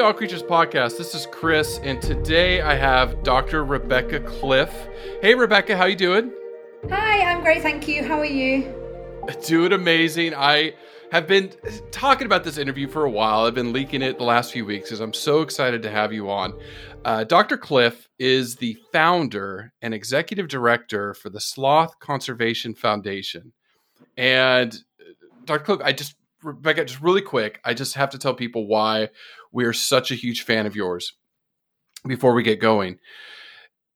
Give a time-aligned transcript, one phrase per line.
[0.00, 0.98] All Creatures Podcast.
[0.98, 3.64] This is Chris, and today I have Dr.
[3.64, 4.70] Rebecca Cliff.
[5.22, 6.32] Hey, Rebecca, how you doing?
[6.90, 8.04] Hi, I'm great, thank you.
[8.04, 8.74] How are you?
[9.46, 10.34] Doing amazing.
[10.34, 10.74] I
[11.12, 11.50] have been
[11.92, 13.46] talking about this interview for a while.
[13.46, 16.30] I've been leaking it the last few weeks because I'm so excited to have you
[16.30, 16.52] on.
[17.06, 17.56] Uh, Dr.
[17.56, 23.54] Cliff is the founder and executive director for the Sloth Conservation Foundation.
[24.18, 25.04] And uh,
[25.46, 25.64] Dr.
[25.64, 29.08] Cliff, I just Rebecca, just really quick, I just have to tell people why
[29.52, 31.14] we are such a huge fan of yours
[32.06, 32.98] before we get going.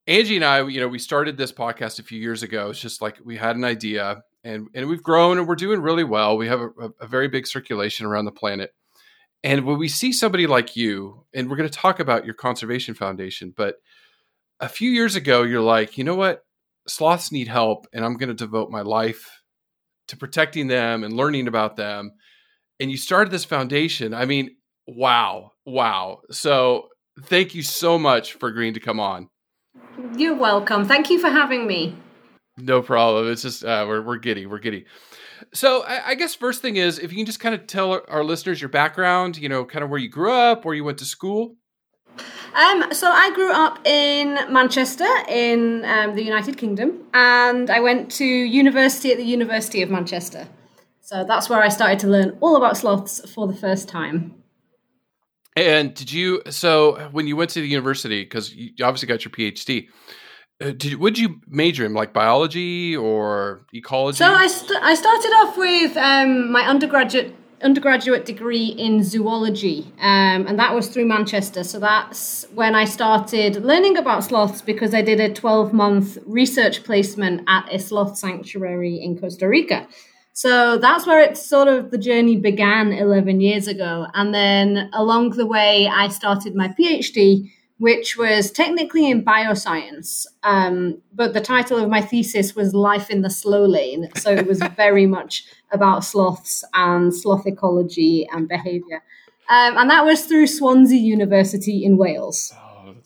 [0.07, 2.71] Angie and I, you know, we started this podcast a few years ago.
[2.71, 6.05] It's just like we had an idea and, and we've grown and we're doing really
[6.05, 6.37] well.
[6.37, 8.71] We have a, a very big circulation around the planet.
[9.45, 12.95] And when we see somebody like you, and we're going to talk about your conservation
[12.95, 13.77] foundation, but
[14.59, 16.45] a few years ago, you're like, you know what?
[16.87, 19.31] Sloths need help, and I'm going to devote my life
[20.09, 22.13] to protecting them and learning about them
[22.81, 24.15] and you started this foundation.
[24.15, 24.57] I mean,
[24.97, 26.21] wow, wow.
[26.31, 26.89] So
[27.23, 29.29] thank you so much for agreeing to come on.
[30.17, 30.85] You're welcome.
[30.85, 31.97] Thank you for having me.
[32.59, 33.31] No problem.
[33.31, 34.47] It's just uh, we're we're giddy.
[34.47, 34.87] We're giddy.
[35.55, 38.11] So I, I, guess first thing is if you can just kind of tell our,
[38.11, 39.39] our listeners your background.
[39.39, 41.57] You know, kind of where you grew up, where you went to school.
[42.55, 48.11] Um, so I grew up in Manchester in um, the United Kingdom, and I went
[48.13, 50.49] to university at the University of Manchester.
[51.01, 54.40] So that's where I started to learn all about sloths for the first time.
[55.61, 56.43] And did you?
[56.49, 59.89] So when you went to the university, because you obviously got your PhD,
[60.61, 64.17] uh, did would you major in like biology or ecology?
[64.17, 70.47] So I st- I started off with um, my undergraduate undergraduate degree in zoology, um,
[70.47, 71.63] and that was through Manchester.
[71.63, 76.85] So that's when I started learning about sloths because I did a twelve month research
[76.85, 79.87] placement at a sloth sanctuary in Costa Rica.
[80.33, 84.07] So that's where it sort of the journey began 11 years ago.
[84.15, 90.27] And then along the way, I started my PhD, which was technically in bioscience.
[90.43, 94.09] Um, but the title of my thesis was Life in the Slow Lane.
[94.17, 99.03] So it was very much about sloths and sloth ecology and behavior.
[99.49, 102.55] Um, and that was through Swansea University in Wales.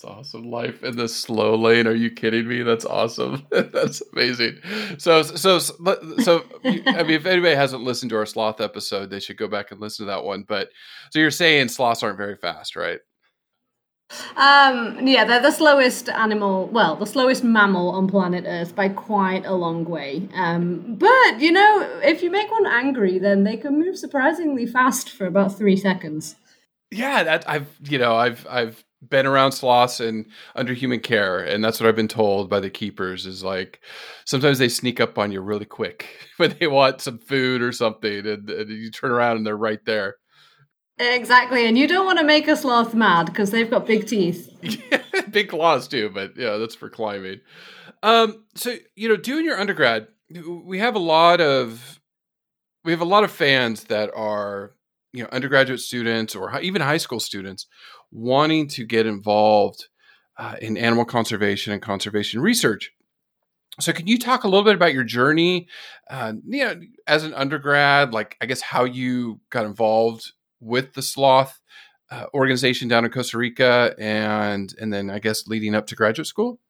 [0.04, 0.50] That's awesome.
[0.50, 1.86] Life in the slow lane.
[1.86, 2.62] Are you kidding me?
[2.62, 3.46] That's awesome.
[3.50, 4.58] That's amazing.
[4.98, 9.38] So, so, so, I mean, if anybody hasn't listened to our sloth episode, they should
[9.38, 10.44] go back and listen to that one.
[10.46, 10.68] But
[11.10, 13.00] so you're saying sloths aren't very fast, right?
[14.36, 19.46] Um, yeah, they're the slowest animal, well, the slowest mammal on planet Earth by quite
[19.46, 20.28] a long way.
[20.34, 25.08] Um, but, you know, if you make one angry, then they can move surprisingly fast
[25.08, 26.36] for about three seconds.
[26.90, 31.64] Yeah, that I've, you know, I've, I've been around sloths and under human care and
[31.64, 33.80] that's what i've been told by the keepers is like
[34.24, 36.06] sometimes they sneak up on you really quick
[36.36, 39.84] when they want some food or something and, and you turn around and they're right
[39.84, 40.16] there.
[40.98, 44.48] Exactly and you don't want to make a sloth mad because they've got big teeth.
[45.30, 47.40] Big claws too but yeah that's for climbing.
[48.02, 50.06] Um so you know doing your undergrad
[50.64, 52.00] we have a lot of
[52.84, 54.74] we have a lot of fans that are
[55.12, 57.66] you know undergraduate students or even high school students
[58.10, 59.88] wanting to get involved
[60.36, 62.92] uh, in animal conservation and conservation research.
[63.80, 65.66] So, can you talk a little bit about your journey,
[66.08, 68.12] uh, you know, as an undergrad?
[68.12, 71.60] Like, I guess how you got involved with the sloth
[72.10, 76.28] uh, organization down in Costa Rica, and and then I guess leading up to graduate
[76.28, 76.60] school.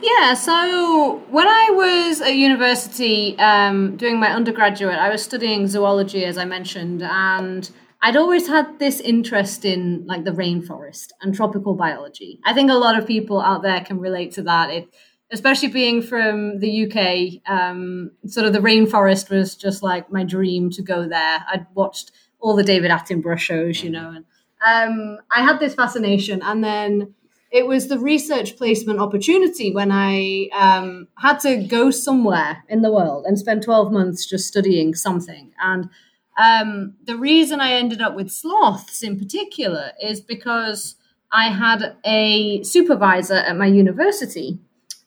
[0.00, 6.24] Yeah, so when I was at university um, doing my undergraduate, I was studying zoology,
[6.24, 7.68] as I mentioned, and
[8.00, 12.40] I'd always had this interest in like the rainforest and tropical biology.
[12.44, 14.70] I think a lot of people out there can relate to that.
[14.70, 14.88] It,
[15.30, 20.70] especially being from the UK, um, sort of the rainforest was just like my dream
[20.70, 21.44] to go there.
[21.52, 24.24] I'd watched all the David Attenborough shows, you know, and
[24.64, 26.40] um, I had this fascination.
[26.42, 27.14] And then
[27.50, 32.92] it was the research placement opportunity when I um, had to go somewhere in the
[32.92, 35.52] world and spend 12 months just studying something.
[35.60, 35.88] And
[36.38, 40.94] um, the reason I ended up with sloths in particular is because
[41.32, 44.58] I had a supervisor at my university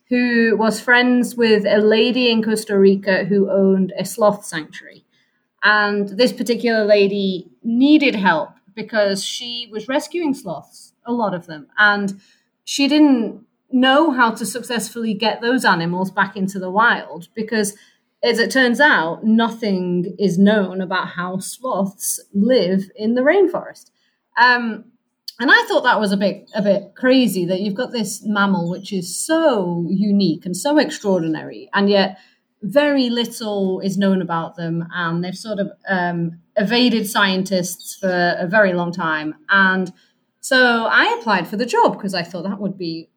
[0.10, 5.06] who was friends with a lady in Costa Rica who owned a sloth sanctuary.
[5.64, 11.68] And this particular lady needed help because she was rescuing sloths, a lot of them.
[11.78, 12.20] And
[12.66, 17.76] she didn't know how to successfully get those animals back into the wild because
[18.24, 23.90] as it turns out, nothing is known about how sloths live in the rainforest.
[24.38, 24.86] Um,
[25.40, 28.70] and I thought that was a bit a bit crazy that you've got this mammal
[28.70, 32.20] which is so unique and so extraordinary, and yet
[32.62, 38.48] very little is known about them, and they've sort of um, evaded scientists for a
[38.48, 39.34] very long time.
[39.50, 39.92] And
[40.42, 43.10] so I applied for the job because I thought that would be,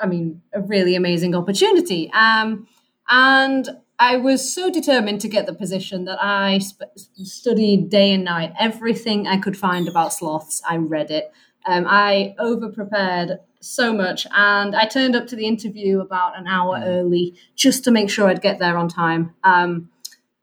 [0.00, 2.10] I mean, a really amazing opportunity.
[2.12, 2.66] Um,
[3.08, 8.24] and I was so determined to get the position that I sp- studied day and
[8.24, 8.52] night.
[8.58, 11.32] Everything I could find about sloths, I read it.
[11.66, 16.46] Um, I over prepared so much, and I turned up to the interview about an
[16.48, 16.86] hour mm.
[16.86, 19.34] early just to make sure I'd get there on time.
[19.44, 19.88] Um,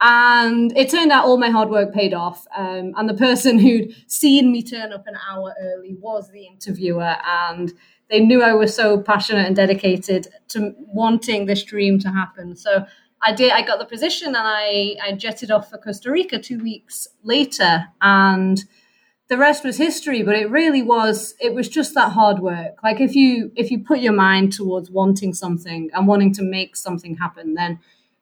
[0.01, 2.47] and it turned out all my hard work paid off.
[2.55, 7.17] Um, and the person who'd seen me turn up an hour early was the interviewer,
[7.25, 7.73] and
[8.09, 12.55] they knew I was so passionate and dedicated to wanting this dream to happen.
[12.55, 12.85] So
[13.21, 13.51] I did.
[13.51, 17.87] I got the position, and I I jetted off for Costa Rica two weeks later,
[18.01, 18.63] and
[19.27, 20.23] the rest was history.
[20.23, 21.35] But it really was.
[21.39, 22.81] It was just that hard work.
[22.83, 26.75] Like if you if you put your mind towards wanting something and wanting to make
[26.75, 27.79] something happen, then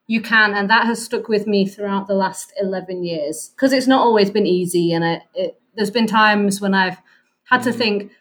[0.08, 3.52] you can, and that has stuck with me throughout the last eleven years.
[3.56, 6.98] Because it's not always been easy, and it, it there's been times when I've
[7.44, 7.78] had to mm-hmm.
[7.78, 8.12] think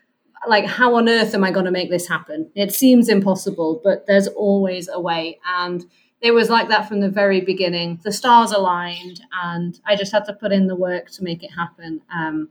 [0.46, 4.06] like how on earth am i going to make this happen it seems impossible but
[4.06, 5.86] there's always a way and
[6.20, 8.00] it was like that from the very beginning.
[8.02, 11.50] The stars aligned, and I just had to put in the work to make it
[11.50, 12.00] happen.
[12.12, 12.48] Um,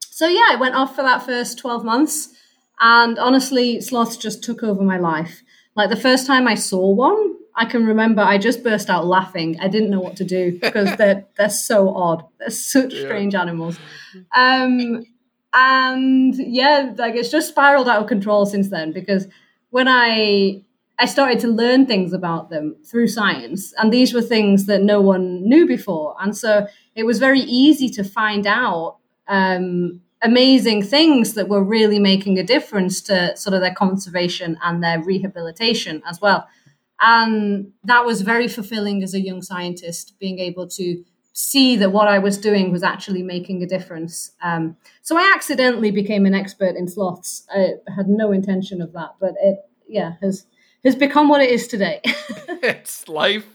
[0.00, 2.30] so yeah, I went off for that first twelve months,
[2.80, 5.42] and honestly, sloths just took over my life.
[5.74, 9.58] Like the first time I saw one, I can remember I just burst out laughing.
[9.60, 12.24] I didn't know what to do because they're they're so odd.
[12.38, 13.06] They're such yeah.
[13.06, 13.78] strange animals.
[14.34, 15.04] Um,
[15.52, 19.26] and yeah, like it's just spiraled out of control since then because
[19.70, 20.62] when I
[21.00, 23.72] I started to learn things about them through science.
[23.78, 26.14] And these were things that no one knew before.
[26.20, 31.98] And so it was very easy to find out um, amazing things that were really
[31.98, 36.46] making a difference to sort of their conservation and their rehabilitation as well.
[37.00, 41.02] And that was very fulfilling as a young scientist, being able to
[41.32, 44.32] see that what I was doing was actually making a difference.
[44.42, 47.46] Um, so I accidentally became an expert in sloths.
[47.50, 50.44] I had no intention of that, but it, yeah, has
[50.84, 52.00] has become what it is today.
[52.04, 53.46] it's life.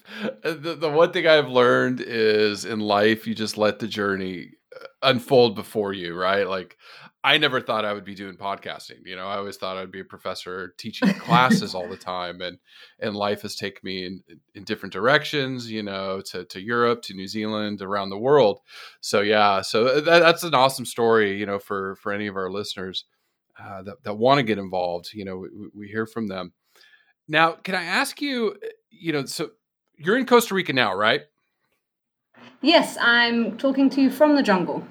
[0.43, 4.85] The, the one thing I've learned is in life, you just let the journey uh,
[5.03, 6.47] unfold before you, right?
[6.47, 6.77] Like,
[7.25, 8.99] I never thought I would be doing podcasting.
[9.03, 12.59] You know, I always thought I'd be a professor teaching classes all the time, and
[12.99, 14.23] and life has taken me in
[14.53, 15.71] in different directions.
[15.71, 18.59] You know, to to Europe, to New Zealand, around the world.
[19.01, 21.39] So yeah, so uh, that, that's an awesome story.
[21.39, 23.05] You know, for for any of our listeners
[23.59, 25.09] uh, that that want to get involved.
[25.11, 26.53] You know, we, we hear from them.
[27.27, 28.55] Now, can I ask you,
[28.89, 29.51] you know, so
[29.97, 31.21] you're in Costa Rica now, right?
[32.61, 34.85] Yes, I'm talking to you from the jungle.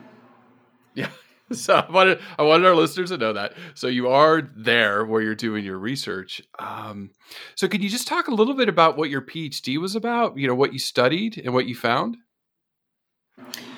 [0.94, 1.10] Yeah.
[1.52, 3.52] So I wanted, I wanted our listeners to know that.
[3.74, 6.40] So you are there where you're doing your research.
[6.58, 7.10] Um,
[7.54, 10.38] so can you just talk a little bit about what your PhD was about?
[10.38, 12.16] You know, what you studied and what you found?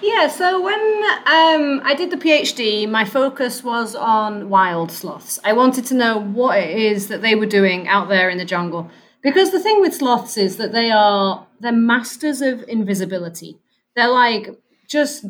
[0.02, 0.80] Yeah, so when
[1.26, 5.38] um, I did the PhD, my focus was on wild sloths.
[5.44, 8.44] I wanted to know what it is that they were doing out there in the
[8.44, 8.90] jungle.
[9.22, 13.58] Because the thing with sloths is that they are they're masters of invisibility.
[13.96, 14.50] They're like
[14.88, 15.24] just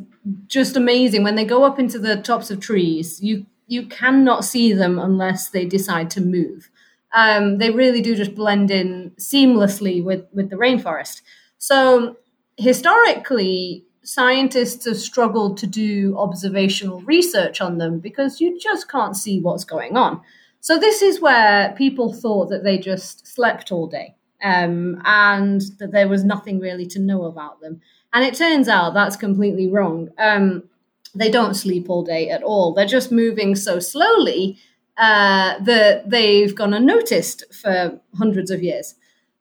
[0.49, 1.23] just amazing.
[1.23, 5.49] When they go up into the tops of trees, you you cannot see them unless
[5.49, 6.69] they decide to move.
[7.15, 11.23] Um, they really do just blend in seamlessly with with the rainforest.
[11.57, 12.17] So
[12.59, 19.41] historically, scientists have struggled to do observational research on them because you just can't see
[19.41, 20.21] what's going on.
[20.61, 25.93] So, this is where people thought that they just slept all day um, and that
[25.93, 27.81] there was nothing really to know about them.
[28.13, 30.09] And it turns out that's completely wrong.
[30.19, 30.65] Um,
[31.15, 32.73] they don't sleep all day at all.
[32.73, 34.59] They're just moving so slowly
[34.97, 38.95] uh, that they've gone unnoticed for hundreds of years.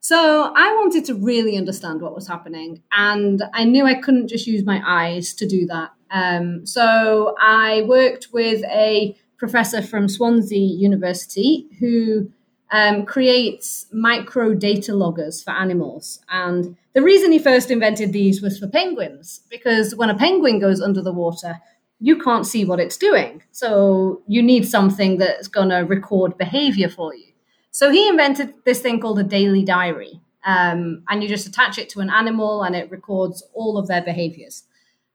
[0.08, 4.46] So I wanted to really understand what was happening, and I knew I couldn't just
[4.46, 5.94] use my eyes to do that.
[6.12, 12.30] Um, so I worked with a professor from Swansea University who
[12.72, 16.20] um, creates micro data loggers for animals.
[16.30, 20.82] And the reason he first invented these was for penguins, because when a penguin goes
[20.82, 21.60] under the water,
[22.00, 23.42] you can't see what it's doing.
[23.52, 27.32] So you need something that's going to record behavior for you.
[27.76, 30.22] So he invented this thing called a daily diary.
[30.46, 34.02] Um, and you just attach it to an animal and it records all of their
[34.02, 34.64] behaviors.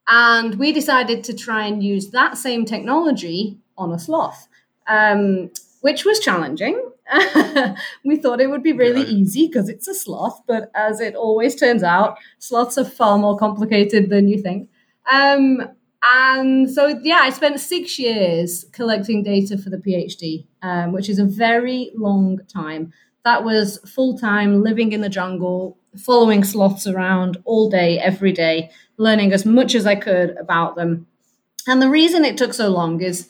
[0.06, 4.46] And we decided to try and use that same technology on a sloth,
[4.86, 5.50] um,
[5.80, 6.78] which was challenging.
[8.04, 9.20] we thought it would be really yeah.
[9.20, 13.38] easy because it's a sloth, but as it always turns out, sloths are far more
[13.38, 14.68] complicated than you think.
[15.10, 15.62] Um,
[16.12, 21.18] and so, yeah, I spent six years collecting data for the PhD, um, which is
[21.18, 22.92] a very long time.
[23.24, 28.70] That was full time living in the jungle, following sloths around all day, every day,
[28.96, 31.06] learning as much as I could about them.
[31.68, 33.28] And the reason it took so long is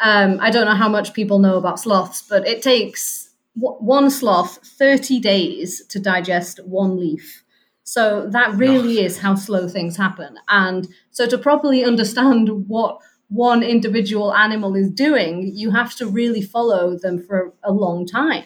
[0.00, 4.58] um, I don't know how much people know about sloths, but it takes one sloth
[4.64, 7.42] 30 days to digest one leaf.
[7.90, 10.38] So that really is how slow things happen.
[10.48, 16.40] And so to properly understand what one individual animal is doing, you have to really
[16.40, 18.44] follow them for a long time.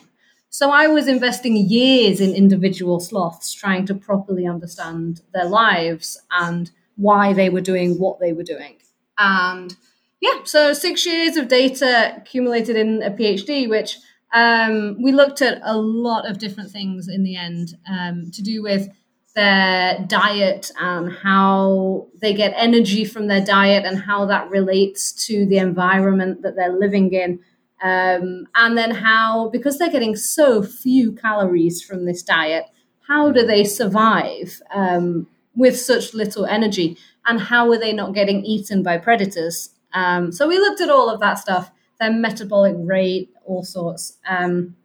[0.49, 6.71] So I was investing years in individual sloths, trying to properly understand their lives and
[6.97, 8.77] why they were doing what they were doing.
[9.19, 9.77] And
[10.23, 13.99] yeah, so six years of data accumulated in a PhD, which
[14.33, 18.63] um, we looked at a lot of different things in the end um, to do
[18.63, 18.89] with
[19.35, 25.45] their diet and how they get energy from their diet and how that relates to
[25.47, 27.41] the environment that they're living in.
[27.83, 32.67] Um, and then how, because they're getting so few calories from this diet,
[33.07, 36.97] how do they survive um, with such little energy?
[37.27, 39.71] And how are they not getting eaten by predators?
[39.93, 44.19] Um, so we looked at all of that stuff, their metabolic rate, all sorts.
[44.29, 44.77] Um,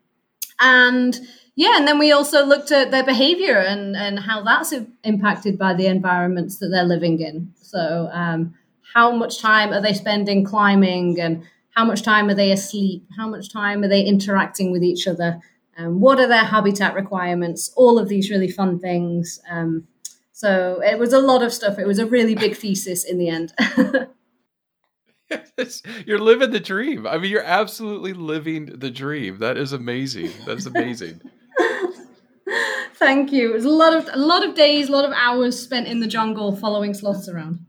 [0.60, 1.20] and
[1.56, 5.74] yeah, and then we also looked at their behavior and, and how that's impacted by
[5.74, 7.54] the environments that they're living in.
[7.62, 8.54] So, um,
[8.94, 13.06] how much time are they spending climbing and how much time are they asleep?
[13.18, 15.40] How much time are they interacting with each other?
[15.78, 17.72] Um, what are their habitat requirements?
[17.76, 19.40] All of these really fun things.
[19.50, 19.88] Um,
[20.32, 21.78] so, it was a lot of stuff.
[21.78, 23.54] It was a really big thesis in the end.
[26.06, 27.06] you're living the dream.
[27.06, 29.40] I mean, you're absolutely living the dream.
[29.40, 30.32] That is amazing.
[30.46, 31.22] That's amazing.
[33.00, 33.52] Thank you.
[33.52, 36.02] It was a lot of a lot of days, a lot of hours spent in
[36.02, 37.66] the jungle following sloths around.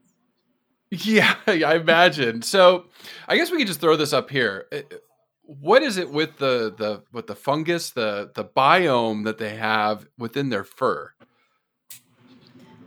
[0.91, 2.43] Yeah, I imagine.
[2.43, 2.87] So,
[3.29, 4.67] I guess we could just throw this up here.
[4.73, 4.81] Uh,
[5.45, 10.05] what is it with the the with the fungus, the the biome that they have
[10.19, 11.13] within their fur?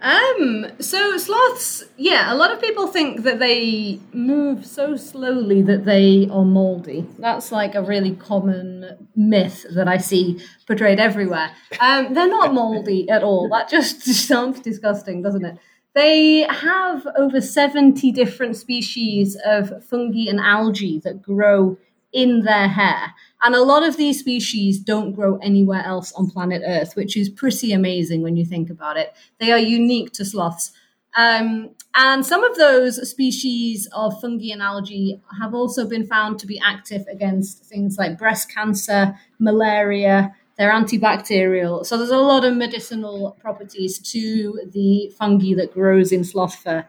[0.04, 5.86] Um, so sloths, yeah, a lot of people think that they move so slowly that
[5.86, 7.08] they are moldy.
[7.20, 11.52] That's like a really common myth that I see portrayed everywhere.
[11.80, 13.48] Um, they're not moldy at all.
[13.48, 15.58] That just sounds disgusting, doesn't it?
[15.96, 21.78] They have over 70 different species of fungi and algae that grow
[22.14, 23.14] in their hair.
[23.42, 27.30] And a lot of these species don't grow anywhere else on planet Earth, which is
[27.30, 29.14] pretty amazing when you think about it.
[29.40, 30.72] They are unique to sloths.
[31.16, 36.48] Um, and some of those species of fungi and algae have also been found to
[36.48, 40.34] be active against things like breast cancer, malaria.
[40.58, 41.86] They're antibacterial.
[41.86, 46.86] So there's a lot of medicinal properties to the fungi that grows in sloth fur.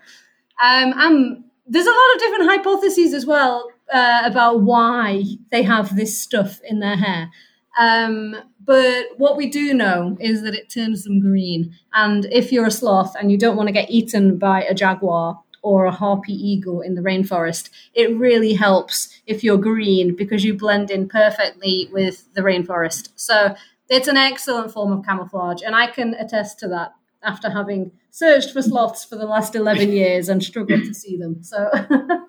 [0.62, 5.23] Um, and there's a lot of different hypotheses as well uh, about why
[5.53, 7.31] they have this stuff in their hair.
[7.79, 8.35] Um,
[8.65, 11.75] but what we do know is that it turns them green.
[11.93, 15.41] And if you're a sloth and you don't want to get eaten by a jaguar
[15.63, 20.55] or a harpy eagle in the rainforest, it really helps if you're green because you
[20.55, 23.11] blend in perfectly with the rainforest.
[23.15, 23.55] So
[23.89, 25.63] it's an excellent form of camouflage.
[25.63, 29.93] And I can attest to that after having searched for sloths for the last 11
[29.93, 31.45] years and struggled to see them.
[31.45, 31.71] So.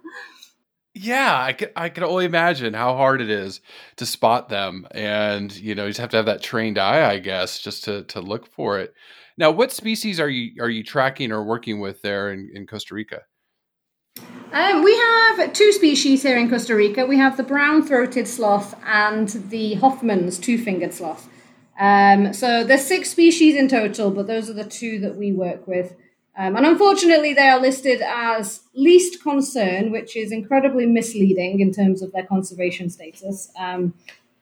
[0.97, 3.59] Yeah, I can I can only imagine how hard it is
[3.97, 7.19] to spot them, and you know you just have to have that trained eye, I
[7.19, 8.93] guess, just to to look for it.
[9.37, 12.95] Now, what species are you are you tracking or working with there in, in Costa
[12.95, 13.23] Rica?
[14.53, 17.05] Um, we have two species here in Costa Rica.
[17.05, 21.27] We have the brown-throated sloth and the Hoffman's two-fingered sloth.
[21.77, 25.67] Um, so there's six species in total, but those are the two that we work
[25.67, 25.93] with.
[26.37, 32.01] Um, and unfortunately, they are listed as least concern, which is incredibly misleading in terms
[32.01, 33.51] of their conservation status.
[33.57, 33.93] Um,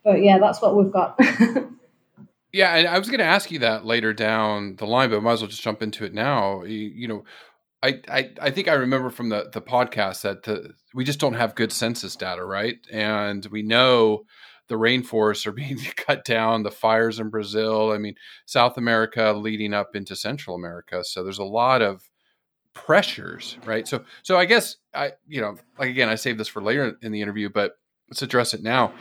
[0.04, 1.20] but yeah, that's what we've got.
[2.52, 5.20] yeah, and I was going to ask you that later down the line, but I
[5.20, 6.64] might as well just jump into it now.
[6.64, 7.24] You, you know,
[7.84, 11.34] I, I, I think I remember from the, the podcast that the, we just don't
[11.34, 12.80] have good census data, right?
[12.92, 14.24] And we know
[14.68, 17.92] the rainforests are being cut down, the fires in Brazil.
[17.92, 18.16] I mean,
[18.46, 21.04] South America leading up into Central America.
[21.04, 22.10] So there's a lot of
[22.74, 23.88] pressures, right?
[23.88, 27.12] So, so I guess I, you know, like again, I saved this for later in
[27.12, 27.74] the interview, but
[28.10, 28.94] let's address it now.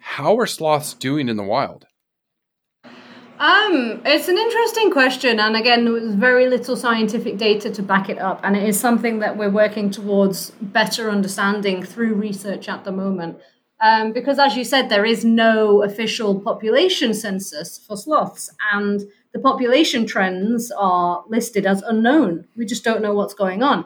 [0.00, 1.86] How are sloths doing in the wild?
[3.38, 8.18] Um, it's an interesting question, and again, there's very little scientific data to back it
[8.18, 12.90] up, and it is something that we're working towards better understanding through research at the
[12.90, 13.38] moment.
[13.80, 19.38] Um, because, as you said, there is no official population census for sloths, and the
[19.38, 22.46] population trends are listed as unknown.
[22.56, 23.84] We just don't know what's going on.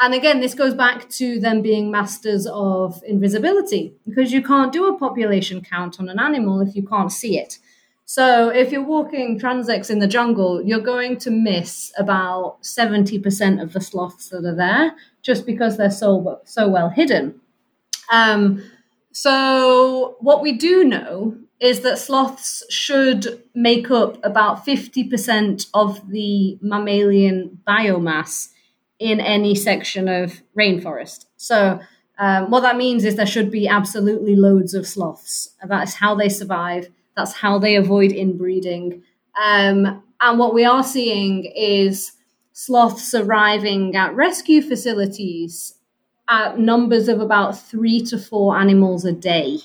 [0.00, 4.86] And again, this goes back to them being masters of invisibility, because you can't do
[4.86, 7.58] a population count on an animal if you can't see it.
[8.06, 13.72] So if you're walking transects in the jungle, you're going to miss about 70% of
[13.72, 17.40] the sloths that are there just because they're so, so well hidden.
[18.12, 18.62] Um,
[19.14, 26.58] so what we do know is that sloths should make up about 50% of the
[26.60, 28.50] mammalian biomass
[28.98, 31.24] in any section of rainforest.
[31.36, 31.80] So
[32.18, 35.54] um, what that means is there should be absolutely loads of sloths.
[35.66, 39.02] That's how they survive that's how they avoid inbreeding.
[39.40, 42.12] Um, and what we are seeing is
[42.52, 45.74] sloths arriving at rescue facilities
[46.28, 49.58] at numbers of about three to four animals a day.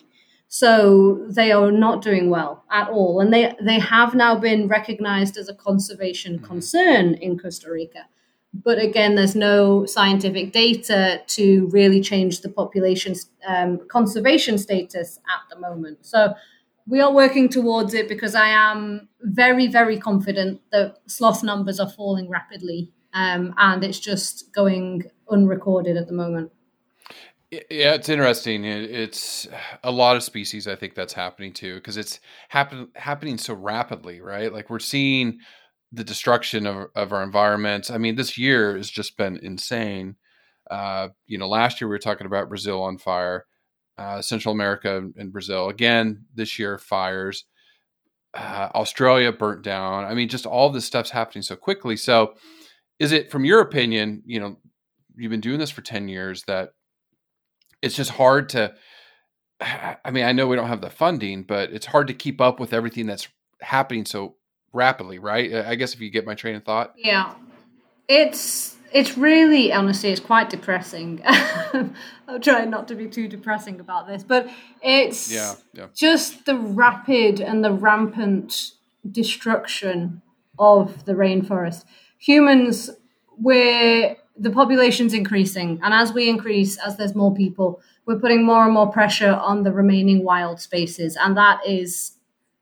[0.47, 3.19] So they are not doing well at all.
[3.19, 6.45] And they, they have now been recognized as a conservation mm-hmm.
[6.45, 8.07] concern in Costa Rica.
[8.51, 15.53] But again, there's no scientific data to really change the population's um, conservation status at
[15.53, 15.99] the moment.
[16.01, 16.33] So
[16.87, 21.89] we are working towards it because I am very, very confident that sloth numbers are
[21.89, 26.51] falling rapidly, um, and it's just going unrecorded at the moment.
[27.51, 28.63] Yeah, it's interesting.
[28.63, 29.47] It's
[29.83, 30.67] a lot of species.
[30.67, 32.19] I think that's happening too because it's
[32.49, 34.53] happen, happening so rapidly, right?
[34.53, 35.39] Like we're seeing
[35.91, 37.89] the destruction of, of our environments.
[37.89, 40.15] I mean, this year has just been insane.
[40.69, 43.47] Uh, you know, last year we were talking about Brazil on fire
[43.99, 45.67] uh, Central America and Brazil.
[45.67, 47.45] Again, this year, fires.
[48.33, 50.05] Uh, Australia burnt down.
[50.05, 51.97] I mean, just all this stuff's happening so quickly.
[51.97, 52.35] So,
[52.99, 54.57] is it, from your opinion, you know,
[55.15, 56.73] you've been doing this for 10 years, that
[57.81, 58.75] it's just hard to,
[59.61, 62.59] I mean, I know we don't have the funding, but it's hard to keep up
[62.59, 63.27] with everything that's
[63.61, 64.35] happening so
[64.73, 65.53] rapidly, right?
[65.53, 66.93] I guess if you get my train of thought.
[66.97, 67.33] Yeah.
[68.07, 71.93] It's it's really honestly it's quite depressing i'm
[72.41, 74.49] trying not to be too depressing about this but
[74.81, 75.87] it's yeah, yeah.
[75.93, 78.71] just the rapid and the rampant
[79.09, 80.21] destruction
[80.57, 81.85] of the rainforest
[82.19, 82.89] humans
[83.37, 88.63] we're the population's increasing and as we increase as there's more people we're putting more
[88.65, 92.13] and more pressure on the remaining wild spaces and that is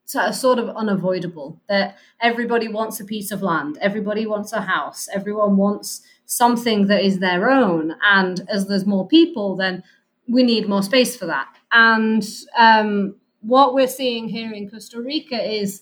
[0.05, 5.57] sort of unavoidable that everybody wants a piece of land everybody wants a house everyone
[5.57, 7.95] wants something that is their own.
[8.03, 9.81] And as there's more people, then
[10.27, 11.47] we need more space for that.
[11.71, 12.23] And
[12.55, 15.81] um, what we're seeing here in Costa Rica is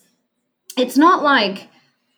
[0.78, 1.68] it's not like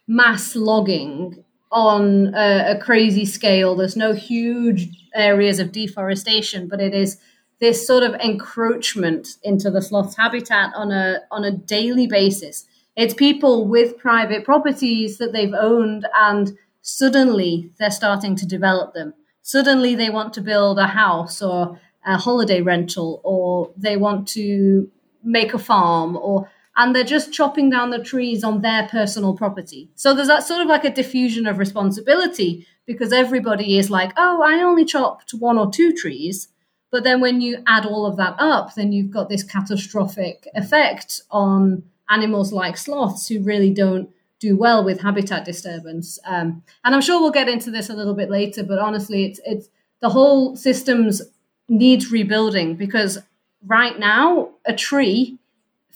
[0.06, 3.76] mass logging on a, a, crazy scale.
[3.76, 7.18] There's no huge areas of deforestation, but it is
[7.60, 12.66] this sort of encroachment into the sloth's habitat on a on a daily basis.
[12.96, 19.14] It's people with private properties that they've owned and suddenly they're starting to develop them.
[19.42, 24.90] Suddenly they want to build a house or a holiday rental or they want to
[25.22, 29.90] make a farm or and they're just chopping down the trees on their personal property.
[29.96, 34.42] So there's that sort of like a diffusion of responsibility because everybody is like, oh,
[34.42, 36.48] I only chopped one or two trees.
[36.92, 41.20] But then when you add all of that up, then you've got this catastrophic effect
[41.32, 46.18] on animals like sloths who really don't do well with habitat disturbance.
[46.24, 49.40] Um, and I'm sure we'll get into this a little bit later, but honestly, it's
[49.44, 49.68] it's
[50.00, 51.20] the whole systems
[51.68, 53.18] needs rebuilding because
[53.66, 55.37] right now a tree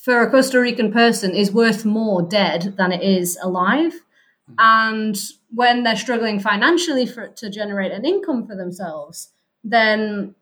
[0.03, 3.93] for a Costa Rican person is worth more dead than it is alive.
[3.93, 4.55] Mm-hmm.
[4.59, 5.21] And
[5.55, 9.31] when they're struggling financially for to generate an income for themselves,
[9.63, 10.35] then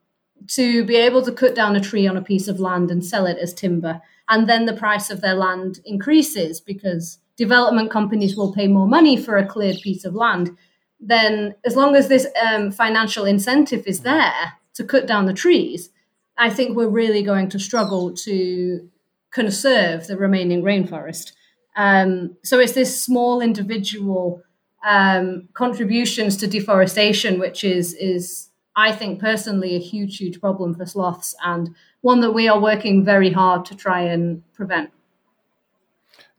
[0.46, 3.26] to be able to cut down a tree on a piece of land and sell
[3.26, 8.54] it as timber, and then the price of their land increases because development companies will
[8.54, 10.56] pay more money for a cleared piece of land.
[11.00, 15.90] then as long as this um, financial incentive is there to cut down the trees,
[16.36, 18.88] I think we're really going to struggle to
[19.32, 21.32] conserve the remaining rainforest.
[21.76, 24.42] Um, so it's this small individual
[24.84, 30.86] um, contributions to deforestation, which is is I think personally a huge, huge problem for
[30.86, 34.90] sloths and one that we are working very hard to try and prevent.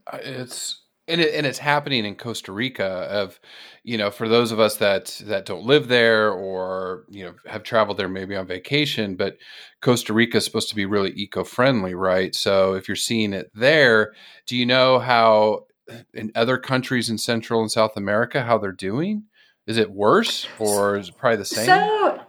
[0.07, 0.80] Uh, it's
[1.11, 3.39] and, it, and it's happening in Costa Rica of
[3.83, 7.63] you know for those of us that that don't live there or you know have
[7.63, 9.37] traveled there maybe on vacation but
[9.81, 12.33] Costa Rica is supposed to be really eco-friendly right?
[12.33, 14.13] So if you're seeing it there
[14.47, 15.65] do you know how
[16.13, 19.23] in other countries in Central and South America how they're doing?
[19.67, 21.65] Is it worse or is it probably the same?
[21.65, 22.21] so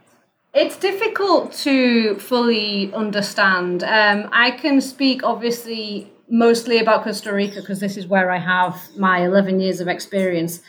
[0.55, 3.83] it's difficult to fully understand.
[3.85, 8.81] Um, I can speak obviously mostly about Costa Rica because this is where I have
[8.97, 10.61] my 11 years of experience.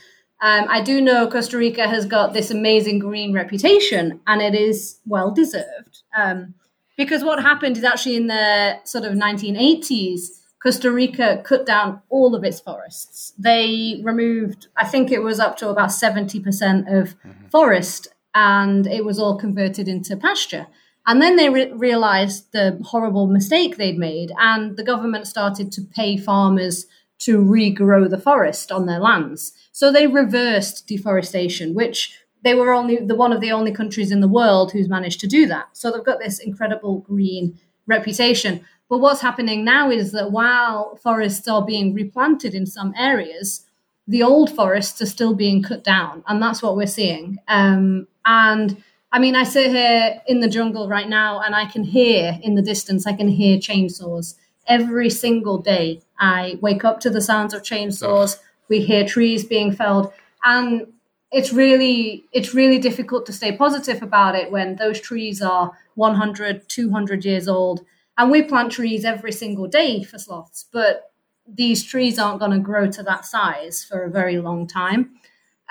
[0.41, 4.99] Um, I do know Costa Rica has got this amazing green reputation, and it is
[5.05, 6.03] well deserved.
[6.17, 6.55] Um,
[6.97, 10.27] because what happened is actually in the sort of 1980s,
[10.61, 13.33] Costa Rica cut down all of its forests.
[13.37, 16.39] They removed, I think it was up to about 70%
[16.87, 17.47] of mm-hmm.
[17.49, 20.67] forest, and it was all converted into pasture.
[21.05, 25.81] And then they re- realized the horrible mistake they'd made, and the government started to
[25.81, 26.85] pay farmers
[27.19, 29.53] to regrow the forest on their lands.
[29.71, 34.19] So they reversed deforestation, which they were only the one of the only countries in
[34.19, 35.69] the world who's managed to do that.
[35.73, 38.65] So they've got this incredible green reputation.
[38.89, 43.65] But what's happening now is that while forests are being replanted in some areas,
[44.07, 47.37] the old forests are still being cut down, and that's what we're seeing.
[47.47, 51.83] Um, and I mean, I sit here in the jungle right now and I can
[51.83, 54.33] hear in the distance, I can hear chainsaws.
[54.67, 58.39] Every single day, I wake up to the sounds of chainsaws.
[58.69, 60.11] We hear trees being felled.
[60.43, 60.87] And
[61.31, 66.69] it's really it's really difficult to stay positive about it when those trees are 100
[66.69, 67.83] 200 years old
[68.17, 71.11] and we plant trees every single day for sloths but
[71.47, 75.09] these trees aren't going to grow to that size for a very long time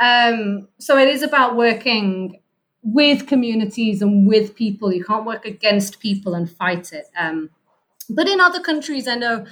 [0.01, 2.42] um, so it is about working
[2.83, 4.93] with communities and with people.
[4.93, 7.07] You can't work against people and fight it.
[7.17, 7.51] Um,
[8.11, 9.47] but in other countries, I know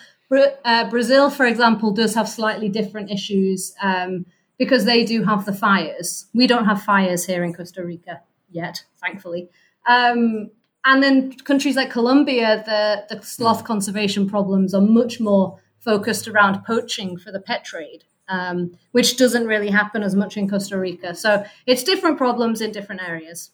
[0.65, 4.27] uh, Brazil, for example, does have slightly different issues um,
[4.59, 6.27] because they do have the fires.
[6.35, 9.49] We don't have fires here in Costa Rica yet, thankfully.
[9.89, 10.51] Um,
[10.85, 16.65] and then countries like Colombia, the, the sloth conservation problems are much more focused around
[16.65, 21.15] poaching for the pet trade um, which doesn't really happen as much in Costa Rica.
[21.15, 23.51] So it's different problems in different areas.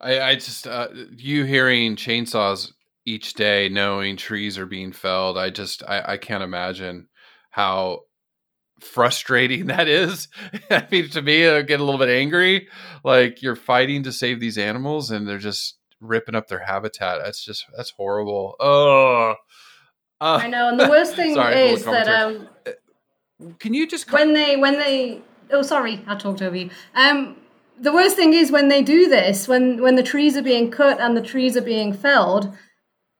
[0.00, 2.72] I, I just uh, you hearing chainsaws
[3.06, 5.38] each day, knowing trees are being felled.
[5.38, 7.08] I just I, I can't imagine
[7.50, 8.00] how
[8.80, 10.28] frustrating that is.
[10.70, 12.68] I mean, to me, I get a little bit angry.
[13.04, 17.20] Like you're fighting to save these animals, and they're just ripping up their habitat.
[17.24, 18.56] That's just that's horrible.
[18.60, 19.34] Oh,
[20.20, 20.68] uh, I know.
[20.68, 22.48] And the worst thing sorry, is that um,
[23.58, 25.20] can you just when they when they
[25.50, 26.70] oh sorry I talked over you.
[26.94, 27.36] Um,
[27.80, 31.00] the worst thing is when they do this when when the trees are being cut
[31.00, 32.54] and the trees are being felled.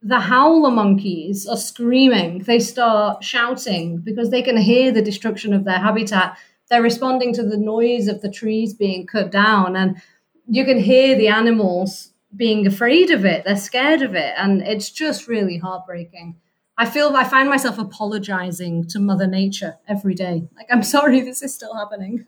[0.06, 2.40] The howler monkeys are screaming.
[2.40, 6.36] They start shouting because they can hear the destruction of their habitat.
[6.68, 10.00] They're responding to the noise of the trees being cut down, and
[10.46, 13.44] you can hear the animals being afraid of it.
[13.44, 16.36] They're scared of it, and it's just really heartbreaking.
[16.76, 20.48] I feel I find myself apologizing to Mother Nature every day.
[20.56, 22.26] Like, I'm sorry this is still happening.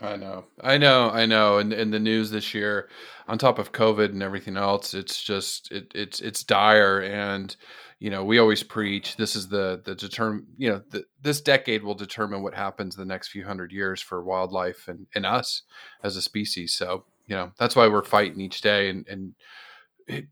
[0.00, 1.58] I know, I know, I know.
[1.58, 2.88] And in the news this year,
[3.26, 7.00] on top of COVID and everything else, it's just it, it's it's dire.
[7.02, 7.54] And
[7.98, 10.46] you know, we always preach this is the the determine.
[10.56, 14.22] You know, the, this decade will determine what happens the next few hundred years for
[14.22, 15.62] wildlife and and us
[16.02, 16.74] as a species.
[16.74, 19.34] So you know, that's why we're fighting each day and and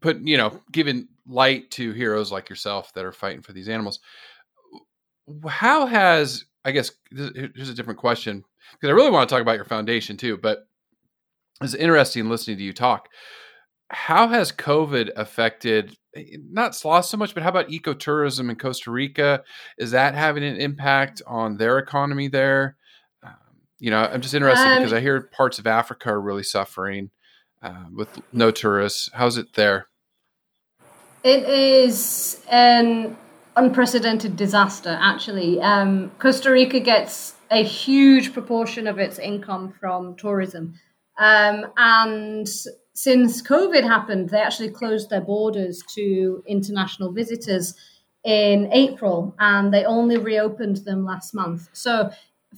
[0.01, 4.01] put you know giving light to heroes like yourself that are fighting for these animals.
[5.49, 9.43] How has i guess this here's a different question because i really want to talk
[9.43, 10.67] about your foundation too but
[11.63, 13.09] it's interesting listening to you talk.
[13.89, 18.91] How has covid affected eh, not sloth so much but how about ecotourism in costa
[18.91, 19.43] rica?
[19.79, 22.77] Is that having an impact on their economy there?
[23.23, 23.35] Um,
[23.79, 27.11] you know i'm just interested um, because i hear parts of africa are really suffering
[27.67, 29.11] uh, with no tourists.
[29.13, 29.89] How's it there?
[31.25, 33.17] It is an
[33.57, 35.61] unprecedented disaster, actually.
[35.61, 40.75] Um, Costa Rica gets a huge proportion of its income from tourism.
[41.19, 42.49] Um, and
[42.95, 47.75] since COVID happened, they actually closed their borders to international visitors
[48.25, 51.69] in April and they only reopened them last month.
[51.73, 52.11] So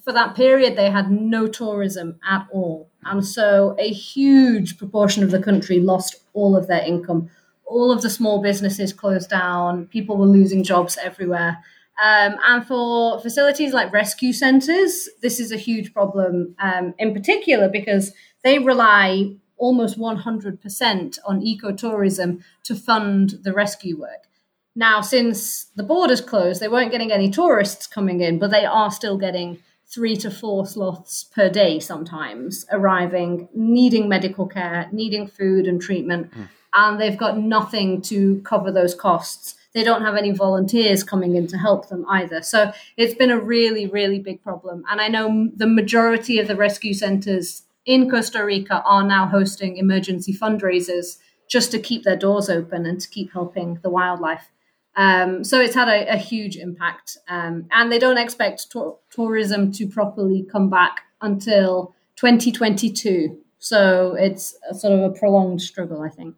[0.05, 2.91] for that period, they had no tourism at all.
[3.05, 7.31] And so a huge proportion of the country lost all of their income.
[7.65, 9.87] All of the small businesses closed down.
[9.87, 11.59] People were losing jobs everywhere.
[12.03, 17.69] Um, and for facilities like rescue centres, this is a huge problem um, in particular
[17.69, 18.13] because
[18.45, 24.29] they rely almost 100% on ecotourism to fund the rescue work.
[24.77, 28.93] Now, since the borders closed, they weren't getting any tourists coming in, but they are
[28.93, 29.59] still getting
[29.93, 36.31] three to four sloths per day sometimes arriving, needing medical care, needing food and treatment,
[36.33, 36.49] mm.
[36.75, 39.55] and they've got nothing to cover those costs.
[39.75, 42.43] They don't have any volunteers coming in to help them either.
[42.43, 44.85] So it's been a really, really big problem.
[44.91, 49.77] And I know the majority of the rescue centers in Costa Rica are now hosting
[49.77, 54.51] emergency fundraisers just to keep their doors open and to keep helping the wildlife.
[54.99, 59.71] Um, so it's had a, a huge impact, um, and they don't expect to- tourism
[59.73, 63.39] to properly come back until 2022.
[63.61, 66.35] So it's sort of a prolonged struggle, I think.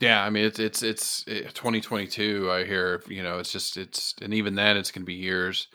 [0.00, 2.48] Yeah, I mean it's it's it's 2022.
[2.48, 5.66] I hear you know it's just it's and even then it's going to be years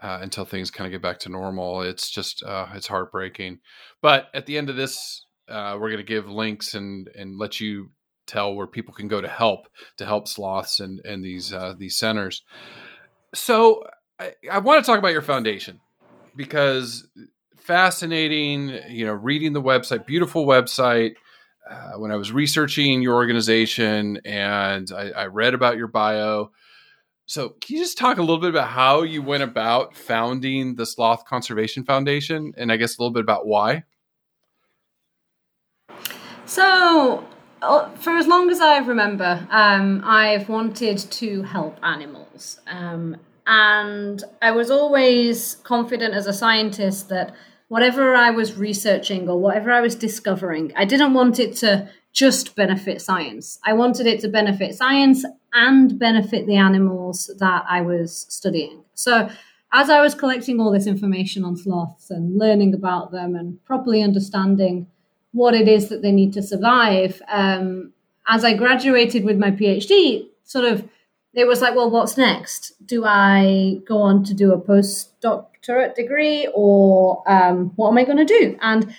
[0.00, 1.82] uh, until things kind of get back to normal.
[1.82, 3.58] It's just uh, it's heartbreaking.
[4.00, 7.58] But at the end of this, uh, we're going to give links and and let
[7.58, 7.90] you
[8.26, 11.96] tell where people can go to help to help sloths and and these uh, these
[11.96, 12.42] centers.
[13.34, 13.84] So
[14.18, 15.80] I, I want to talk about your foundation
[16.36, 17.08] because
[17.56, 18.78] fascinating.
[18.88, 21.14] You know, reading the website, beautiful website.
[21.68, 26.50] Uh, when I was researching your organization and I, I read about your bio.
[27.24, 30.84] So, can you just talk a little bit about how you went about founding the
[30.84, 33.84] Sloth Conservation Foundation and I guess a little bit about why?
[36.44, 37.26] So,
[37.96, 42.60] for as long as I remember, um, I've wanted to help animals.
[42.66, 47.34] Um, and I was always confident as a scientist that
[47.68, 52.54] whatever I was researching or whatever I was discovering, I didn't want it to just
[52.54, 53.58] benefit science.
[53.64, 58.84] I wanted it to benefit science and benefit the animals that I was studying.
[58.94, 59.28] So,
[59.72, 64.02] as I was collecting all this information on sloths and learning about them and properly
[64.02, 64.86] understanding
[65.34, 67.20] what it is that they need to survive.
[67.28, 67.92] Um,
[68.26, 70.88] as I graduated with my PhD, sort of,
[71.34, 72.72] it was like, well, what's next?
[72.86, 78.24] Do I go on to do a postdoctorate degree, or um, what am I going
[78.24, 78.56] to do?
[78.62, 78.94] And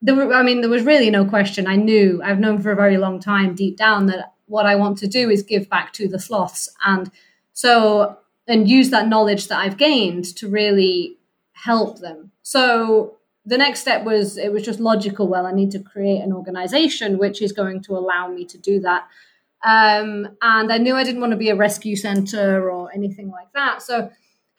[0.00, 1.66] there were, I mean, there was really no question.
[1.66, 4.98] I knew I've known for a very long time, deep down, that what I want
[4.98, 7.10] to do is give back to the sloths, and
[7.52, 11.18] so and use that knowledge that I've gained to really
[11.52, 12.30] help them.
[12.42, 16.32] So the next step was it was just logical well i need to create an
[16.32, 19.08] organization which is going to allow me to do that.
[19.64, 23.52] Um, and i knew i didn't want to be a rescue center or anything like
[23.54, 23.82] that.
[23.82, 24.10] So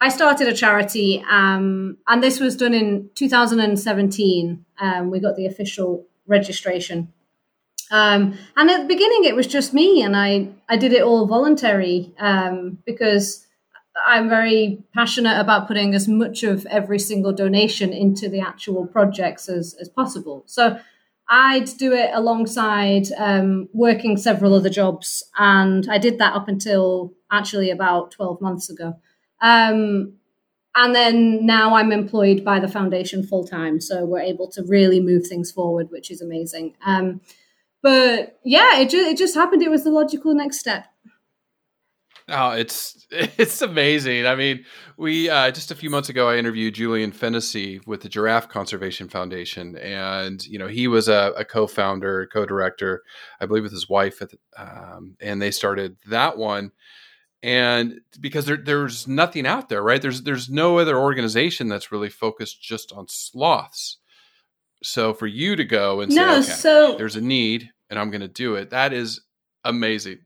[0.02, 5.46] i started a charity um, and this was done in 2017 um, we got the
[5.46, 7.14] official registration.
[7.92, 11.26] Um, and at the beginning it was just me and i i did it all
[11.26, 13.43] voluntary um, because
[14.08, 19.48] I'm very passionate about putting as much of every single donation into the actual projects
[19.48, 20.44] as, as possible.
[20.48, 20.80] So
[21.30, 25.24] I'd do it alongside um, working several other jobs.
[25.38, 28.96] And I did that up until actually about 12 months ago.
[29.42, 30.14] Um,
[30.76, 33.80] and then now I'm employed by the foundation full time.
[33.80, 36.76] So we're able to really move things forward, which is amazing.
[36.84, 37.22] Um,
[37.84, 39.62] but yeah, it, ju- it just happened.
[39.62, 40.88] It was the logical next step.
[42.30, 44.26] Oh, it's it's amazing.
[44.26, 44.66] I mean,
[44.98, 49.10] we uh, just a few months ago, I interviewed Julian Fennessy with the Giraffe Conservation
[49.10, 53.04] Foundation, and you know he was a, a co-founder, co-director,
[53.40, 56.72] I believe, with his wife, the, um, and they started that one.
[57.42, 60.02] And because there, there's nothing out there, right?
[60.02, 63.98] There's there's no other organization that's really focused just on sloths.
[64.82, 68.12] So for you to go and no, say, okay, so there's a need, and I'm
[68.12, 69.22] going to do it, that is
[69.64, 70.20] amazing.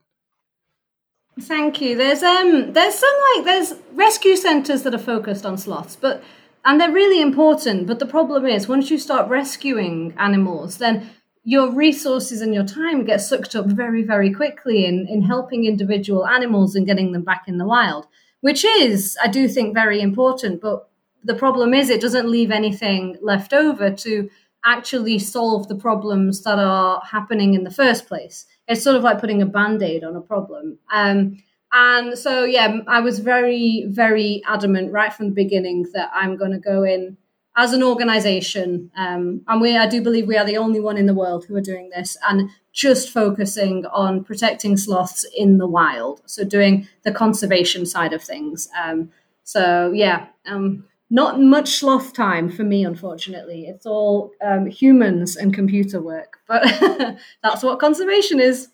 [1.39, 1.95] Thank you.
[1.95, 6.23] There's um there's some like there's rescue centres that are focused on sloths, but
[6.65, 7.85] and they're really important.
[7.87, 11.09] But the problem is once you start rescuing animals, then
[11.43, 16.27] your resources and your time get sucked up very, very quickly in, in helping individual
[16.27, 18.05] animals and getting them back in the wild,
[18.41, 20.59] which is, I do think, very important.
[20.59, 20.89] But
[21.23, 24.29] the problem is it doesn't leave anything left over to
[24.67, 28.45] actually solve the problems that are happening in the first place.
[28.67, 30.77] It's sort of like putting a band-aid on a problem.
[30.91, 31.41] Um,
[31.73, 36.51] and so yeah i was very very adamant right from the beginning that i'm going
[36.51, 37.17] to go in
[37.57, 38.91] as an organization.
[38.95, 41.55] Um, and we i do believe we are the only one in the world who
[41.55, 46.21] are doing this and just focusing on protecting sloths in the wild.
[46.27, 48.69] So doing the conservation side of things.
[48.79, 49.09] Um,
[49.43, 53.65] so yeah um, not much sloth time for me, unfortunately.
[53.65, 56.63] It's all um, humans and computer work, but
[57.43, 58.69] that's what conservation is.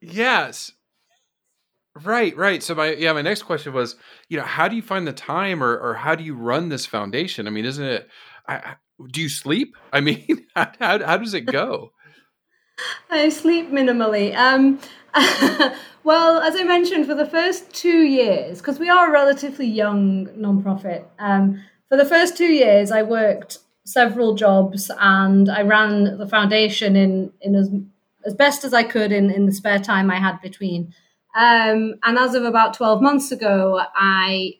[0.00, 0.72] Yes.
[2.02, 2.62] Right, right.
[2.62, 3.96] So my yeah, my next question was,
[4.28, 6.86] you know, how do you find the time, or or how do you run this
[6.86, 7.46] foundation?
[7.46, 8.08] I mean, isn't it?
[8.48, 8.76] I,
[9.10, 9.76] do you sleep?
[9.92, 11.92] I mean, how how, how does it go?
[13.10, 14.34] I sleep minimally.
[14.34, 14.80] Um,
[16.04, 20.26] well, as I mentioned, for the first two years, because we are a relatively young
[20.36, 26.26] nonprofit, um, for the first two years, I worked several jobs and I ran the
[26.26, 27.70] foundation in in as
[28.26, 30.94] as best as I could in in the spare time I had between.
[31.36, 34.54] Um, and as of about twelve months ago, I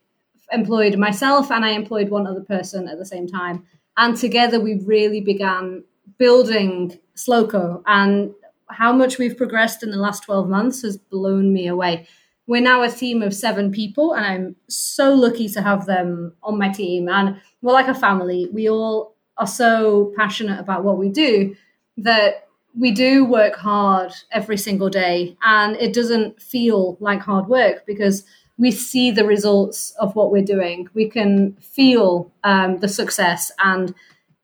[0.52, 3.64] employed myself and I employed one other person at the same time,
[3.96, 5.84] and together we really began
[6.18, 7.82] building Sloco.
[7.86, 8.34] And
[8.68, 12.06] how much we've progressed in the last twelve months has blown me away
[12.46, 16.58] we're now a team of seven people, and I'm so lucky to have them on
[16.58, 17.08] my team.
[17.08, 18.48] And we're like a family.
[18.52, 21.56] We all are so passionate about what we do
[21.96, 27.86] that we do work hard every single day, and it doesn't feel like hard work
[27.86, 28.24] because
[28.58, 30.88] we see the results of what we're doing.
[30.94, 33.94] We can feel um, the success, and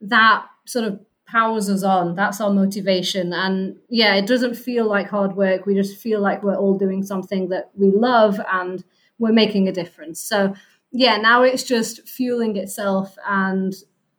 [0.00, 2.14] that sort of powers us on.
[2.14, 3.32] That's our motivation.
[3.32, 5.66] And yeah, it doesn't feel like hard work.
[5.66, 8.82] We just feel like we're all doing something that we love and
[9.18, 10.20] we're making a difference.
[10.20, 10.54] So
[10.92, 13.74] yeah, now it's just fueling itself and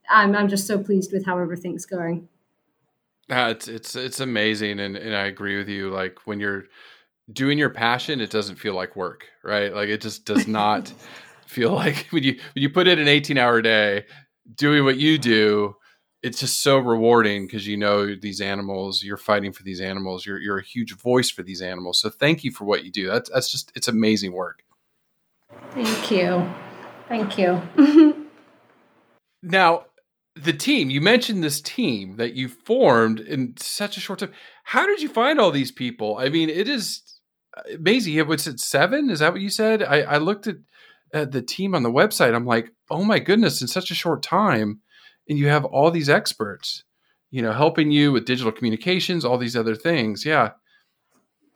[0.09, 2.27] I'm I'm just so pleased with how everything's going.
[3.29, 5.89] Uh, it's it's it's amazing and, and I agree with you.
[5.89, 6.65] Like when you're
[7.31, 9.73] doing your passion, it doesn't feel like work, right?
[9.73, 10.93] Like it just does not
[11.45, 14.05] feel like when you when you put in an 18 hour day
[14.55, 15.75] doing what you do,
[16.23, 20.39] it's just so rewarding because you know these animals you're fighting for these animals you're
[20.39, 21.99] you're a huge voice for these animals.
[21.99, 23.07] So thank you for what you do.
[23.07, 24.63] That's that's just it's amazing work.
[25.71, 26.49] Thank you.
[27.07, 28.27] Thank you.
[29.43, 29.85] Now
[30.35, 34.31] the team you mentioned this team that you formed in such a short time.
[34.63, 36.17] How did you find all these people?
[36.19, 37.01] I mean it is
[37.73, 38.19] amazing.
[38.27, 39.09] What's it seven?
[39.09, 39.81] Is that what you said?
[39.81, 40.57] I, I looked at,
[41.11, 42.35] at the team on the website.
[42.35, 44.81] I'm like oh my goodness in such a short time
[45.27, 46.83] and you have all these experts,
[47.29, 50.25] you know, helping you with digital communications, all these other things.
[50.25, 50.51] Yeah.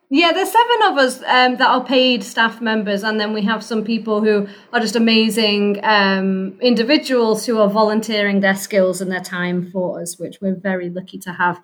[0.09, 3.63] Yeah, there's seven of us um, that are paid staff members, and then we have
[3.63, 9.19] some people who are just amazing um, individuals who are volunteering their skills and their
[9.23, 11.59] time for us, which we're very lucky to have.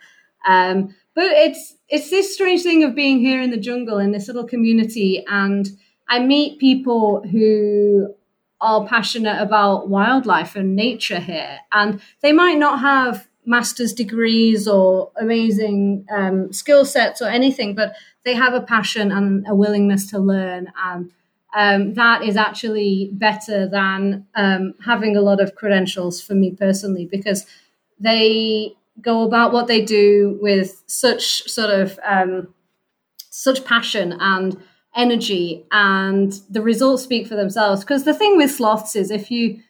[0.47, 4.27] Um, but it's it's this strange thing of being here in the jungle in this
[4.27, 5.69] little community, and
[6.09, 8.15] I meet people who
[8.61, 11.59] are passionate about wildlife and nature here.
[11.71, 17.95] And they might not have master's degrees or amazing um, skill sets or anything, but
[18.23, 20.71] they have a passion and a willingness to learn.
[20.85, 21.11] And
[21.55, 27.09] um, that is actually better than um, having a lot of credentials for me personally,
[27.11, 27.47] because
[27.99, 32.53] they go about what they do with such sort of um,
[33.31, 34.61] such passion and
[34.95, 37.81] energy and the results speak for themselves.
[37.81, 39.61] Because the thing with sloths is if you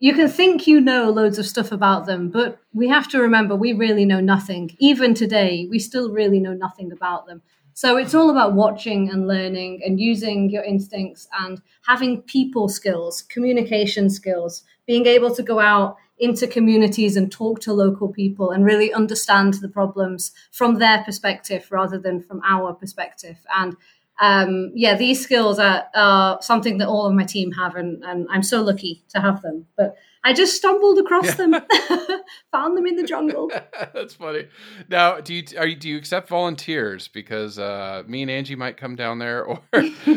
[0.00, 3.54] you can think you know loads of stuff about them but we have to remember
[3.54, 4.76] we really know nothing.
[4.78, 7.42] Even today we still really know nothing about them.
[7.74, 13.22] So it's all about watching and learning and using your instincts and having people skills
[13.22, 18.64] communication skills being able to go out into communities and talk to local people and
[18.64, 23.38] really understand the problems from their perspective rather than from our perspective.
[23.56, 23.76] And
[24.20, 28.26] um, yeah, these skills are, are, something that all of my team have, and, and
[28.30, 29.66] I'm so lucky to have them.
[29.76, 31.34] But I just stumbled across yeah.
[31.34, 31.52] them,
[32.52, 33.50] found them in the jungle.
[33.94, 34.46] That's funny.
[34.88, 37.08] Now, do you are you do you accept volunteers?
[37.08, 39.60] Because uh, me and Angie might come down there, or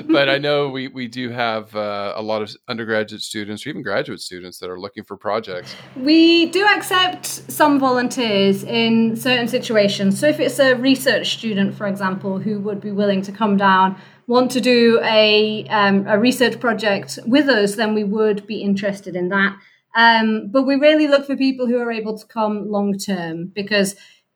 [0.07, 3.81] but I know we we do have uh, a lot of undergraduate students or even
[3.81, 5.75] graduate students that are looking for projects.
[5.95, 10.19] We do accept some volunteers in certain situations.
[10.19, 13.95] So if it's a research student, for example, who would be willing to come down
[14.27, 19.15] want to do a, um, a research project with us, then we would be interested
[19.15, 19.55] in that.
[19.95, 23.95] Um, but we really look for people who are able to come long term because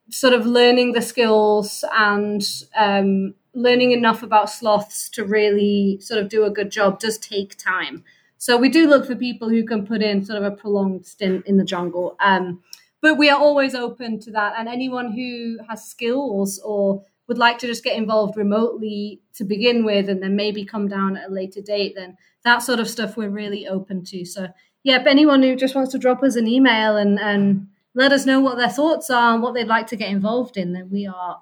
[0.10, 2.42] sort of learning the skills and
[2.76, 7.58] um, learning enough about sloths to really sort of do a good job does take
[7.58, 8.04] time.
[8.38, 11.46] So we do look for people who can put in sort of a prolonged stint
[11.46, 12.16] in the jungle.
[12.22, 12.64] Um,
[13.02, 14.54] but we are always open to that.
[14.58, 19.86] And anyone who has skills or would like to just get involved remotely to begin
[19.86, 23.18] with and then maybe come down at a later date, then that sort of stuff
[23.18, 24.26] we're really open to.
[24.26, 24.48] So
[24.84, 28.40] yep, anyone who just wants to drop us an email and, and let us know
[28.40, 31.42] what their thoughts are and what they'd like to get involved in, then we are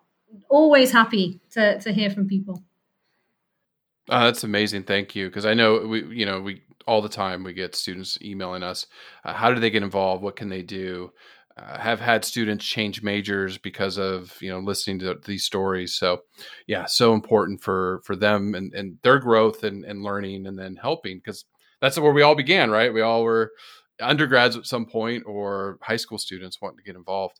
[0.50, 2.64] always happy to, to hear from people.
[4.10, 4.84] Uh, that's amazing.
[4.84, 5.28] Thank you.
[5.28, 7.44] Because I know we, you know, we all the time.
[7.44, 8.88] We get students emailing us.
[9.24, 10.24] Uh, how do they get involved?
[10.24, 11.12] What can they do?
[11.58, 15.96] Uh, have had students change majors because of you know listening to these stories.
[15.96, 16.22] So
[16.68, 20.76] yeah, so important for for them and, and their growth and, and learning and then
[20.76, 21.46] helping because
[21.82, 22.94] that's where we all began, right?
[22.94, 23.52] We all were
[24.02, 27.40] undergrads at some point or high school students wanting to get involved.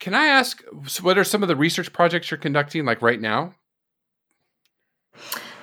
[0.00, 0.62] Can I ask
[1.02, 3.54] what are some of the research projects you're conducting like right now?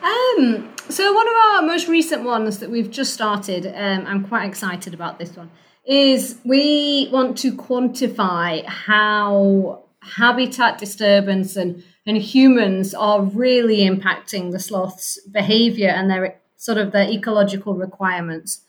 [0.04, 4.46] Um, so one of our most recent ones that we've just started, um, I'm quite
[4.46, 5.50] excited about this one,
[5.86, 14.60] is we want to quantify how habitat disturbance and, and humans are really impacting the
[14.60, 18.65] sloth's behavior and their sort of their ecological requirements.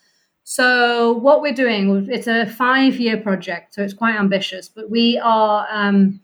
[0.48, 4.68] So what we're doing, it's a five-year project, so it's quite ambitious.
[4.68, 6.20] But we are um,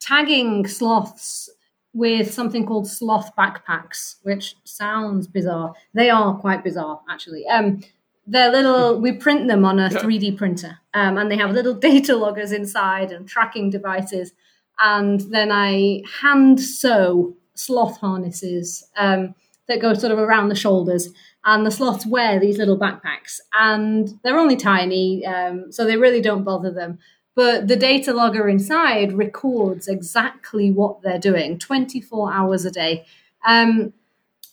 [0.00, 1.48] tagging sloths
[1.92, 5.74] with something called sloth backpacks, which sounds bizarre.
[5.94, 7.46] They are quite bizarre, actually.
[7.46, 7.80] Um,
[8.26, 9.00] they're little.
[9.00, 13.12] We print them on a 3D printer, um, and they have little data loggers inside
[13.12, 14.32] and tracking devices.
[14.80, 19.36] And then I hand sew sloth harnesses um,
[19.68, 21.10] that go sort of around the shoulders
[21.44, 26.20] and the sloths wear these little backpacks and they're only tiny um, so they really
[26.20, 26.98] don't bother them.
[27.34, 33.06] But the data logger inside records exactly what they're doing 24 hours a day.
[33.46, 33.94] Um,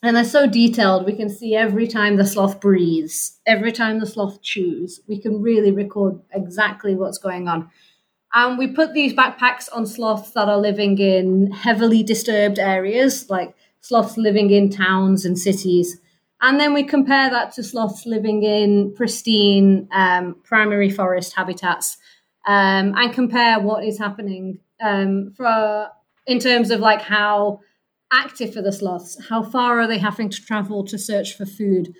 [0.03, 4.05] and they're so detailed we can see every time the sloth breathes every time the
[4.05, 7.69] sloth chews we can really record exactly what's going on.
[8.33, 13.55] And we put these backpacks on sloths that are living in heavily disturbed areas like
[13.81, 15.99] sloths living in towns and cities
[16.41, 21.97] and then we compare that to sloths living in pristine um, primary forest habitats
[22.45, 25.89] um, and compare what is happening um, for
[26.25, 27.61] in terms of like how
[28.11, 31.93] active are the sloths, how far are they having to travel to search for food,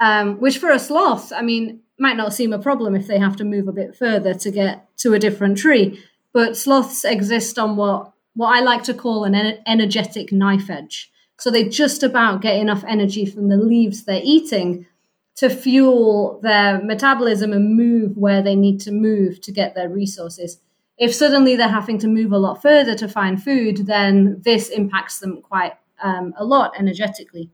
[0.00, 3.36] um, which for a sloth, I mean, might not seem a problem if they have
[3.36, 6.02] to move a bit further to get to a different tree.
[6.32, 11.12] But sloths exist on what what I like to call an energetic knife edge.
[11.44, 14.86] So they just about get enough energy from the leaves they're eating
[15.34, 20.58] to fuel their metabolism and move where they need to move to get their resources.
[20.96, 25.18] If suddenly they're having to move a lot further to find food, then this impacts
[25.18, 27.50] them quite um, a lot energetically.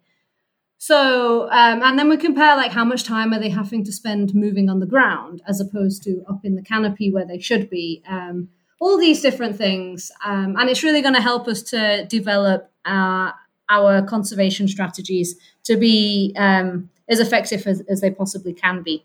[0.78, 4.36] So, um, and then we compare like how much time are they having to spend
[4.36, 8.04] moving on the ground as opposed to up in the canopy where they should be.
[8.08, 12.70] Um, all these different things, um, and it's really going to help us to develop
[12.84, 13.32] uh,
[13.70, 19.04] our conservation strategies to be um, as effective as, as, they possibly can be.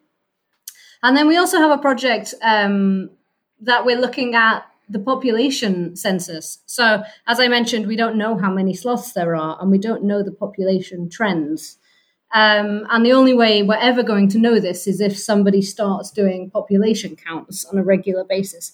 [1.03, 3.11] And then we also have a project um,
[3.61, 6.59] that we're looking at the population census.
[6.66, 10.03] So, as I mentioned, we don't know how many sloths there are, and we don't
[10.03, 11.78] know the population trends.
[12.34, 16.11] Um, and the only way we're ever going to know this is if somebody starts
[16.11, 18.74] doing population counts on a regular basis.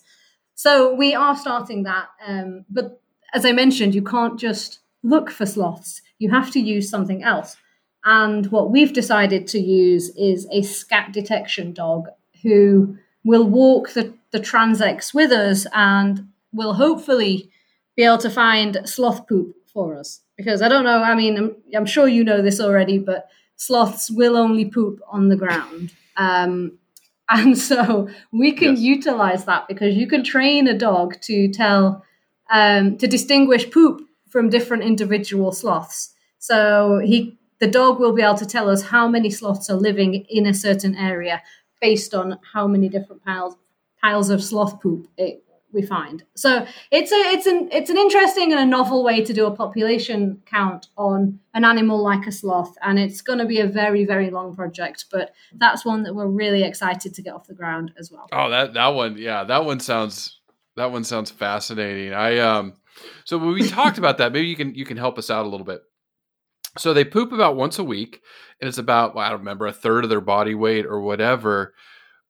[0.55, 2.07] So we are starting that.
[2.25, 3.01] Um, but
[3.33, 6.01] as I mentioned, you can't just look for sloths.
[6.19, 7.57] You have to use something else.
[8.03, 12.07] And what we've decided to use is a scat detection dog
[12.41, 17.51] who will walk the, the transects with us and will hopefully
[17.95, 20.21] be able to find sloth poop for us.
[20.37, 24.09] Because I don't know, I mean, I'm, I'm sure you know this already, but sloths
[24.09, 25.93] will only poop on the ground.
[26.17, 26.79] Um,
[27.29, 28.79] and so we can yes.
[28.79, 32.03] utilize that because you can train a dog to tell,
[32.49, 36.13] um, to distinguish poop from different individual sloths.
[36.39, 40.25] So he the dog will be able to tell us how many sloths are living
[40.29, 41.43] in a certain area
[41.79, 43.55] based on how many different piles
[44.01, 46.23] piles of sloth poop it, we find.
[46.35, 49.55] So it's a it's an it's an interesting and a novel way to do a
[49.55, 54.05] population count on an animal like a sloth, and it's going to be a very
[54.05, 57.93] very long project, but that's one that we're really excited to get off the ground
[57.97, 58.27] as well.
[58.31, 60.39] Oh, that that one, yeah, that one sounds
[60.75, 62.13] that one sounds fascinating.
[62.13, 62.73] I um
[63.25, 65.49] so when we talked about that, maybe you can you can help us out a
[65.49, 65.81] little bit.
[66.77, 68.21] So they poop about once a week,
[68.59, 71.73] and it's about well, I don't remember a third of their body weight or whatever.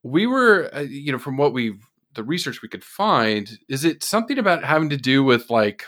[0.04, 1.76] We were, uh, you know, from what we
[2.14, 5.86] the research we could find, is it something about having to do with like,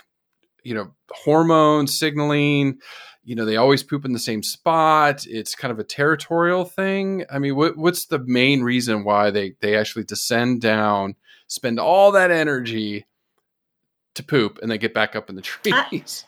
[0.63, 2.79] you know, hormone signaling?
[3.23, 5.25] you know they always poop in the same spot.
[5.25, 7.25] It's kind of a territorial thing.
[7.31, 11.15] I mean, what, what's the main reason why they they actually descend down,
[11.47, 13.05] spend all that energy
[14.15, 15.41] to poop, and then get back up in the
[15.91, 16.25] trees?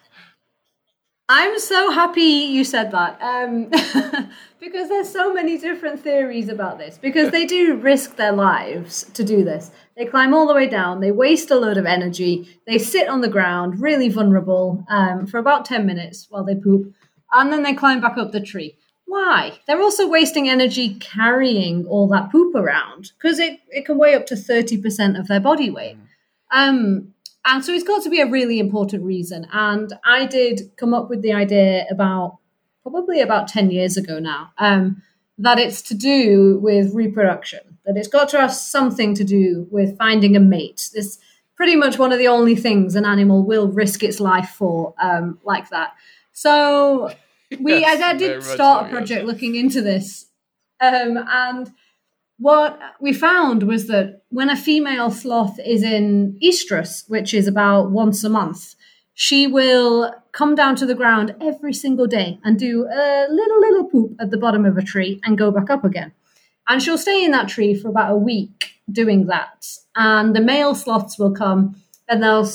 [1.27, 3.69] I'm so happy you said that um,
[4.59, 6.99] because there's so many different theories about this.
[6.99, 9.71] Because they do risk their lives to do this.
[9.97, 13.21] They climb all the way down, they waste a load of energy, they sit on
[13.21, 16.93] the ground, really vulnerable, um, for about 10 minutes while they poop,
[17.31, 18.77] and then they climb back up the tree.
[19.05, 19.59] Why?
[19.65, 24.27] They're also wasting energy carrying all that poop around because it, it can weigh up
[24.27, 25.97] to 30% of their body weight.
[26.51, 27.14] Um,
[27.45, 29.47] and so it's got to be a really important reason.
[29.53, 32.39] And I did come up with the idea about
[32.81, 35.01] probably about 10 years ago now um,
[35.37, 39.97] that it's to do with reproduction, that it's got to have something to do with
[39.97, 40.89] finding a mate.
[40.93, 41.19] It's
[41.55, 45.39] pretty much one of the only things an animal will risk its life for, um,
[45.43, 45.93] like that.
[46.31, 47.11] So
[47.59, 49.27] we, yes, I, I did start a project yes.
[49.27, 50.27] looking into this.
[50.81, 51.71] Um, and
[52.37, 57.91] what we found was that when a female sloth is in estrus, which is about
[57.91, 58.75] once a month,
[59.13, 63.85] she will come down to the ground every single day and do a little, little
[63.85, 66.11] poop at the bottom of a tree and go back up again.
[66.67, 69.67] And she'll stay in that tree for about a week doing that.
[69.95, 72.45] And the male sloths will come and they'll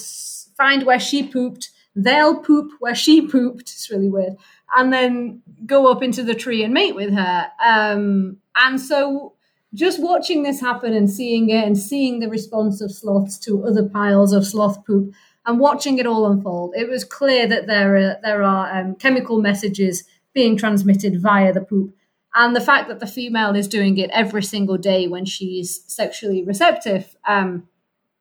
[0.57, 1.71] find where she pooped.
[1.97, 3.63] They'll poop where she pooped.
[3.63, 4.37] It's really weird.
[4.77, 7.51] And then go up into the tree and mate with her.
[7.65, 9.35] Um, and so
[9.75, 13.89] just watching this happen and seeing it and seeing the response of sloths to other
[13.89, 15.15] piles of sloth poop
[15.47, 19.41] and watching it all unfold, it was clear that there are, there are um, chemical
[19.41, 20.05] messages
[20.35, 21.95] being transmitted via the poop.
[22.35, 26.45] And the fact that the female is doing it every single day when she's sexually
[26.45, 27.69] receptive um,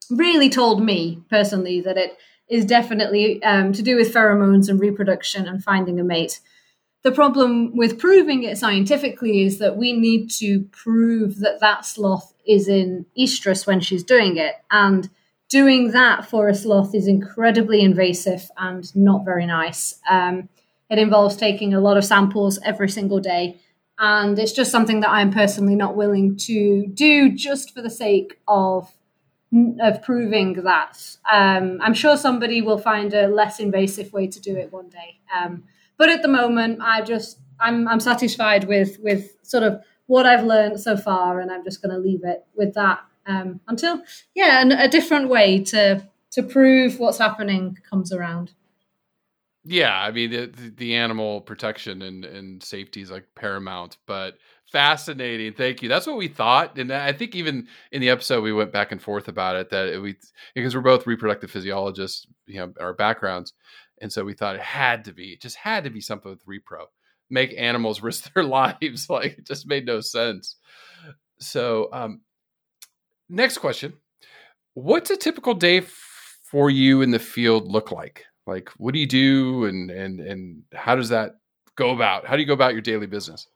[0.09, 2.17] really told me personally that it
[2.49, 6.39] is definitely um, to do with pheromones and reproduction and finding a mate.
[7.03, 12.33] The problem with proving it scientifically is that we need to prove that that sloth
[12.45, 14.55] is in estrus when she's doing it.
[14.69, 15.09] And
[15.47, 19.99] doing that for a sloth is incredibly invasive and not very nice.
[20.09, 20.49] Um,
[20.89, 23.57] it involves taking a lot of samples every single day.
[23.97, 28.39] And it's just something that I'm personally not willing to do just for the sake
[28.47, 28.91] of
[29.81, 31.17] of proving that.
[31.31, 35.19] Um, I'm sure somebody will find a less invasive way to do it one day.
[35.35, 35.63] Um,
[35.99, 40.45] but at the moment, I just I'm I'm satisfied with with sort of what I've
[40.45, 44.01] learned so far, and I'm just going to leave it with that um, until
[44.33, 48.53] yeah, and a different way to to prove what's happening comes around.
[49.65, 54.37] Yeah, I mean the, the animal protection and, and safety is like paramount, but
[54.71, 55.53] fascinating.
[55.53, 55.89] Thank you.
[55.89, 59.01] That's what we thought, and I think even in the episode we went back and
[59.01, 59.69] forth about it.
[59.69, 60.15] That we
[60.55, 63.53] because we're both reproductive physiologists, you know, our backgrounds,
[64.01, 66.45] and so we thought it had to be, it just had to be something with
[66.45, 66.85] repro.
[67.29, 69.09] Make animals risk their lives.
[69.09, 70.55] Like it just made no sense.
[71.39, 72.21] So, um,
[73.29, 73.93] next question.
[74.73, 75.81] What's a typical day
[76.43, 78.25] for you in the field look like?
[78.45, 81.35] Like, what do you do and, and, and how does that
[81.75, 82.25] go about?
[82.25, 83.47] How do you go about your daily business?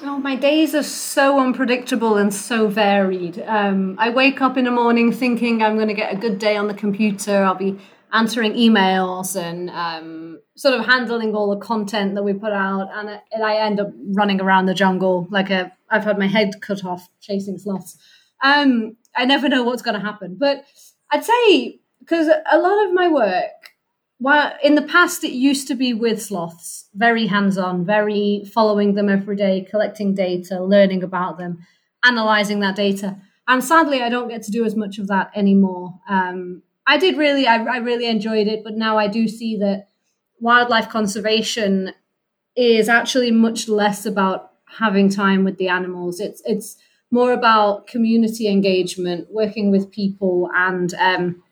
[0.00, 3.42] Oh, my days are so unpredictable and so varied.
[3.46, 6.56] Um, I wake up in the morning thinking I'm going to get a good day
[6.56, 7.42] on the computer.
[7.42, 7.78] I'll be
[8.12, 12.88] answering emails and um, sort of handling all the content that we put out.
[12.92, 16.60] And, and, I end up running around the jungle like a I've had my head
[16.60, 17.96] cut off chasing sloths.
[18.42, 20.64] Um, I never know what's going to happen, but
[21.10, 23.72] I'd say because a lot of my work,
[24.18, 29.08] while in the past it used to be with sloths, very hands-on, very following them
[29.08, 31.58] every day, collecting data, learning about them,
[32.04, 33.18] analyzing that data.
[33.46, 36.00] And sadly, I don't get to do as much of that anymore.
[36.08, 39.88] Um, I did really, I, I really enjoyed it, but now I do see that
[40.40, 41.92] wildlife conservation
[42.56, 46.18] is actually much less about having time with the animals.
[46.18, 46.76] It's it's
[47.10, 51.42] more about community engagement, working with people, and um,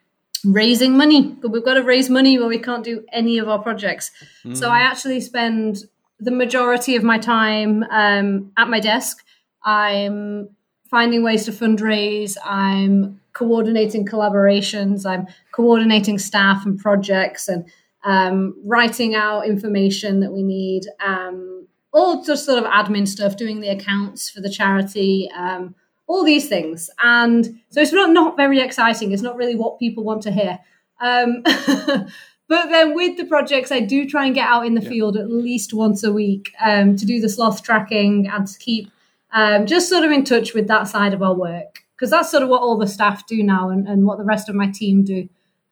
[0.45, 1.23] raising money.
[1.23, 4.11] But we've got to raise money where we can't do any of our projects.
[4.45, 4.57] Mm.
[4.57, 5.85] So I actually spend
[6.19, 9.25] the majority of my time um, at my desk.
[9.65, 10.56] I'm
[10.91, 12.37] finding ways to fundraise.
[12.45, 15.05] I'm coordinating collaborations.
[15.05, 17.69] I'm coordinating staff and projects and
[18.05, 20.85] um, writing out information that we need.
[21.05, 25.75] Um, all just sort of admin stuff, doing the accounts for the charity, um,
[26.07, 26.91] all these things.
[27.03, 29.13] And so it's not, not very exciting.
[29.13, 30.59] It's not really what people want to hear.
[31.01, 31.43] Um,
[32.49, 34.89] but then with the projects, I do try and get out in the yeah.
[34.89, 38.91] field at least once a week um, to do the sloth tracking and to keep
[39.33, 42.43] um, just sort of in touch with that side of our work because that's sort
[42.43, 45.03] of what all the staff do now and, and what the rest of my team
[45.03, 45.29] do.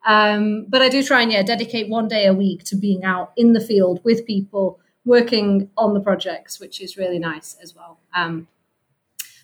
[0.07, 3.33] Um, but I do try and yeah dedicate one day a week to being out
[3.37, 7.99] in the field with people working on the projects, which is really nice as well.
[8.15, 8.49] Um,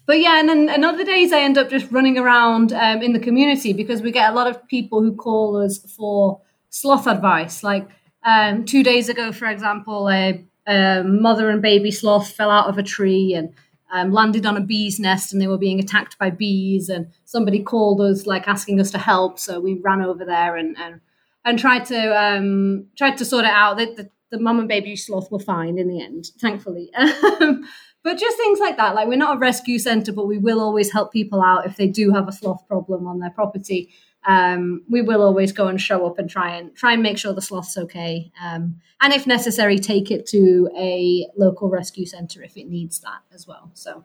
[0.07, 3.13] but yeah, and then and other days I end up just running around um, in
[3.13, 6.41] the community because we get a lot of people who call us for
[6.71, 7.63] sloth advice.
[7.63, 7.89] Like
[8.25, 12.77] um, two days ago, for example, a, a, mother and baby sloth fell out of
[12.77, 13.55] a tree and
[13.93, 16.88] um, landed on a bee's nest, and they were being attacked by bees.
[16.88, 19.38] And somebody called us, like asking us to help.
[19.38, 21.01] So we ran over there and and,
[21.45, 23.78] and tried to um, tried to sort it out.
[23.78, 26.91] The, the, the mum and baby sloth were fine in the end, thankfully.
[27.41, 27.66] Um,
[28.03, 28.95] but just things like that.
[28.95, 31.86] Like we're not a rescue center, but we will always help people out if they
[31.86, 33.91] do have a sloth problem on their property.
[34.27, 37.33] Um, we will always go and show up and try and try and make sure
[37.33, 38.31] the sloth's okay.
[38.43, 43.21] Um, and if necessary, take it to a local rescue center if it needs that
[43.33, 43.71] as well.
[43.75, 44.05] So,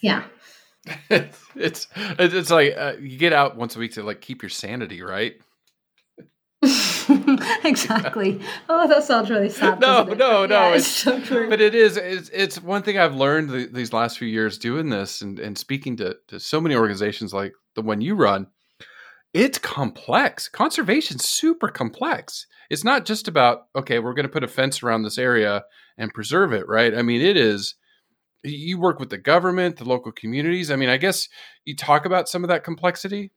[0.00, 0.24] yeah.
[1.10, 5.02] it's it's like uh, you get out once a week to like keep your sanity,
[5.02, 5.36] right?
[7.64, 8.40] exactly.
[8.68, 9.80] Oh, that sounds really sad.
[9.80, 10.70] No, no, no.
[10.70, 11.50] Yeah, it's, it's, so true.
[11.50, 11.96] But it is.
[11.96, 15.58] It's, it's one thing I've learned the, these last few years doing this and, and
[15.58, 18.46] speaking to, to so many organizations like the one you run.
[19.34, 20.48] It's complex.
[20.48, 22.46] Conservation's super complex.
[22.68, 25.64] It's not just about okay, we're going to put a fence around this area
[25.96, 26.94] and preserve it, right?
[26.94, 27.74] I mean, it is.
[28.44, 30.70] You work with the government, the local communities.
[30.70, 31.28] I mean, I guess
[31.64, 33.30] you talk about some of that complexity.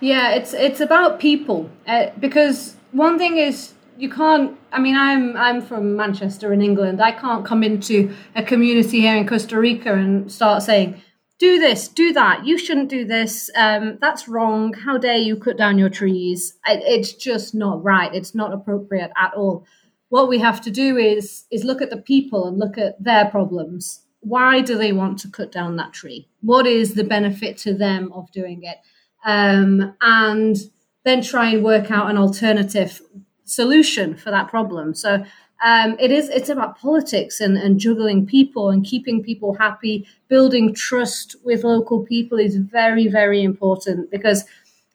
[0.00, 4.58] Yeah, it's it's about people uh, because one thing is you can't.
[4.72, 7.02] I mean, I'm I'm from Manchester in England.
[7.02, 11.02] I can't come into a community here in Costa Rica and start saying,
[11.38, 12.46] "Do this, do that.
[12.46, 13.50] You shouldn't do this.
[13.54, 14.72] Um, that's wrong.
[14.72, 18.14] How dare you cut down your trees?" It, it's just not right.
[18.14, 19.66] It's not appropriate at all.
[20.08, 23.26] What we have to do is is look at the people and look at their
[23.26, 24.04] problems.
[24.20, 26.28] Why do they want to cut down that tree?
[26.40, 28.78] What is the benefit to them of doing it?
[29.24, 30.56] um, and
[31.04, 33.00] then try and work out an alternative
[33.48, 34.94] solution for that problem.
[34.94, 35.24] So
[35.64, 40.06] um, it is it's about politics and, and juggling people and keeping people happy.
[40.28, 44.44] Building trust with local people is very very important because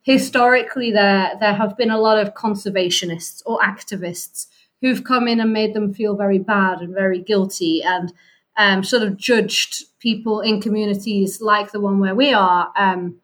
[0.04, 4.47] historically there there have been a lot of conservationists or activists
[4.82, 8.14] who've come in and made them feel very bad and very guilty and
[8.58, 13.16] um, sort of judged people in communities like the one where we are um,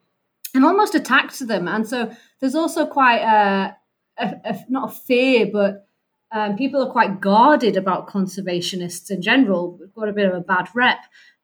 [0.56, 1.68] and almost attacked them.
[1.68, 3.76] And so there's also quite a,
[4.20, 5.86] a, a not a fear, but
[6.32, 9.78] um, people are quite guarded about conservationists in general.
[9.80, 11.00] We've got a bit of a bad rep.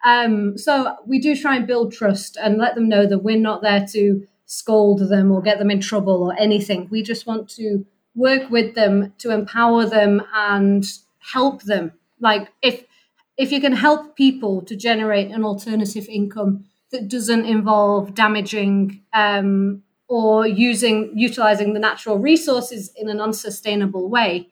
[0.05, 3.63] Um, so we do try and build trust and let them know that we're not
[3.63, 6.87] there to scold them or get them in trouble or anything.
[6.91, 10.85] We just want to work with them to empower them and
[11.19, 11.93] help them.
[12.19, 12.85] Like if
[13.37, 19.83] if you can help people to generate an alternative income that doesn't involve damaging um,
[20.07, 24.49] or using utilizing the natural resources in an unsustainable way,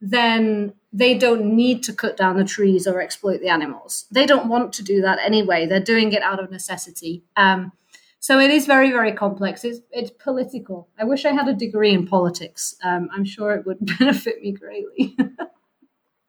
[0.00, 4.06] then they don't need to cut down the trees or exploit the animals.
[4.10, 5.66] They don't want to do that anyway.
[5.66, 7.24] They're doing it out of necessity.
[7.36, 7.72] Um,
[8.20, 9.64] so it is very, very complex.
[9.64, 10.88] It's, it's political.
[10.98, 12.74] I wish I had a degree in politics.
[12.82, 15.16] Um, I'm sure it would benefit me greatly.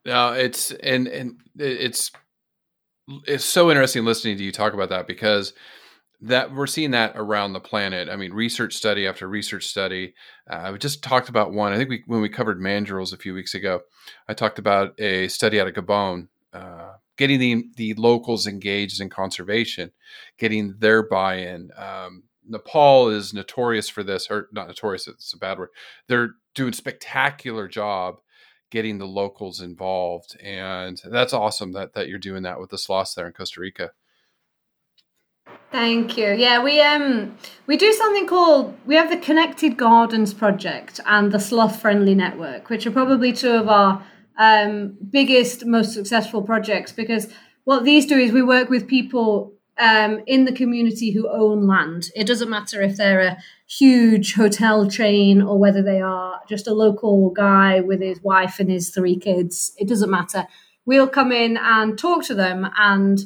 [0.05, 2.11] no, it's and and it's
[3.27, 5.53] it's so interesting listening to you talk about that because
[6.25, 8.09] that we're seeing that around the planet.
[8.09, 10.13] I mean, research study after research study.
[10.49, 11.71] Uh, we just talked about one.
[11.71, 13.81] I think we when we covered mandrills a few weeks ago,
[14.27, 19.09] I talked about a study out of Gabon, uh, getting the the locals engaged in
[19.09, 19.91] conservation,
[20.37, 21.71] getting their buy-in.
[21.77, 25.07] Um, Nepal is notorious for this, or not notorious.
[25.07, 25.69] It's a bad word.
[26.07, 28.19] They're doing spectacular job
[28.71, 30.35] getting the locals involved.
[30.41, 33.91] And that's awesome that, that you're doing that with the sloths there in Costa Rica.
[35.71, 36.33] Thank you.
[36.33, 37.37] Yeah, we um
[37.67, 42.69] we do something called we have the Connected Gardens project and the Sloth Friendly Network,
[42.69, 44.01] which are probably two of our
[44.37, 47.27] um, biggest, most successful projects because
[47.65, 52.09] what these do is we work with people um, in the community who own land.
[52.15, 53.37] It doesn't matter if they're a
[53.67, 58.69] huge hotel chain or whether they are just a local guy with his wife and
[58.69, 59.73] his three kids.
[59.77, 60.47] It doesn't matter.
[60.85, 62.69] We'll come in and talk to them.
[62.77, 63.19] And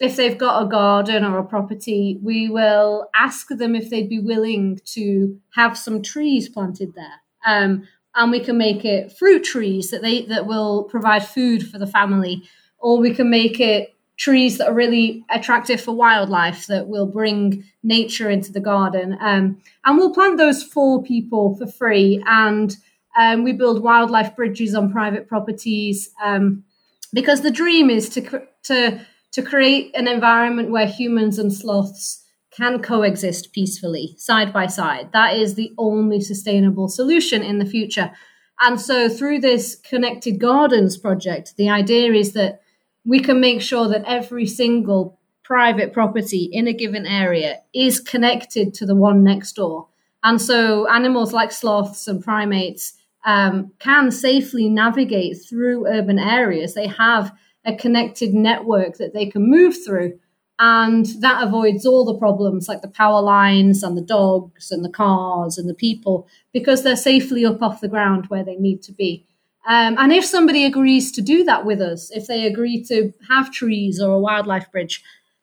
[0.00, 4.18] if they've got a garden or a property, we will ask them if they'd be
[4.18, 7.20] willing to have some trees planted there.
[7.46, 11.78] Um, and we can make it fruit trees that they that will provide food for
[11.78, 12.42] the family,
[12.78, 17.64] or we can make it trees that are really attractive for wildlife that will bring
[17.82, 19.18] nature into the garden.
[19.20, 22.22] Um, and we'll plant those for people for free.
[22.26, 22.76] And
[23.18, 26.64] um, we build wildlife bridges on private properties um,
[27.12, 29.00] because the dream is to, to,
[29.34, 32.24] to create an environment where humans and sloths
[32.56, 35.10] can coexist peacefully side by side.
[35.12, 38.12] That is the only sustainable solution in the future.
[38.60, 42.60] And so, through this Connected Gardens project, the idea is that
[43.04, 48.72] we can make sure that every single private property in a given area is connected
[48.74, 49.88] to the one next door.
[50.22, 52.92] And so, animals like sloths and primates
[53.26, 56.74] um, can safely navigate through urban areas.
[56.74, 57.32] They have
[57.64, 60.18] a connected network that they can move through.
[60.58, 64.90] And that avoids all the problems like the power lines and the dogs and the
[64.90, 68.92] cars and the people because they're safely up off the ground where they need to
[68.92, 69.26] be.
[69.66, 73.50] Um, and if somebody agrees to do that with us, if they agree to have
[73.50, 75.02] trees or a wildlife bridge,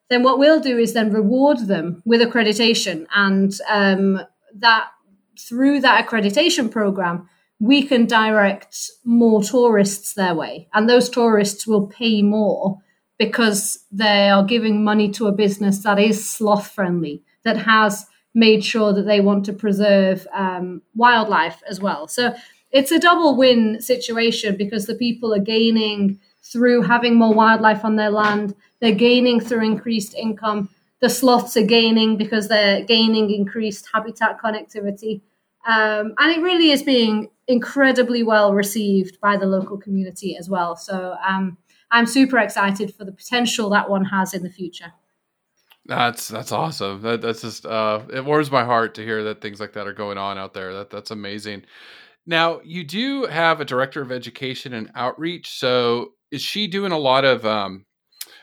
[0.10, 3.08] then what we'll do is then reward them with accreditation.
[3.16, 4.22] And um,
[4.56, 4.90] that
[5.40, 7.28] through that accreditation program,
[7.62, 10.68] we can direct more tourists their way.
[10.74, 12.80] And those tourists will pay more
[13.20, 18.66] because they are giving money to a business that is sloth friendly, that has made
[18.66, 22.08] sure that they want to preserve um, wildlife as well.
[22.08, 22.34] So
[22.72, 27.96] it's a double win situation because the people are gaining through having more wildlife on
[27.96, 30.68] their land, they're gaining through increased income.
[31.00, 35.22] The sloths are gaining because they're gaining increased habitat connectivity.
[35.68, 40.76] Um, and it really is being incredibly well received by the local community as well.
[40.76, 41.58] So um,
[41.92, 44.94] I'm super excited for the potential that one has in the future.
[45.86, 47.02] That's that's awesome.
[47.02, 49.94] That, that's just uh, it warms my heart to hear that things like that are
[49.94, 50.74] going on out there.
[50.74, 51.64] That that's amazing.
[52.26, 55.50] Now you do have a director of education and outreach.
[55.50, 57.86] So is she doing a lot of um,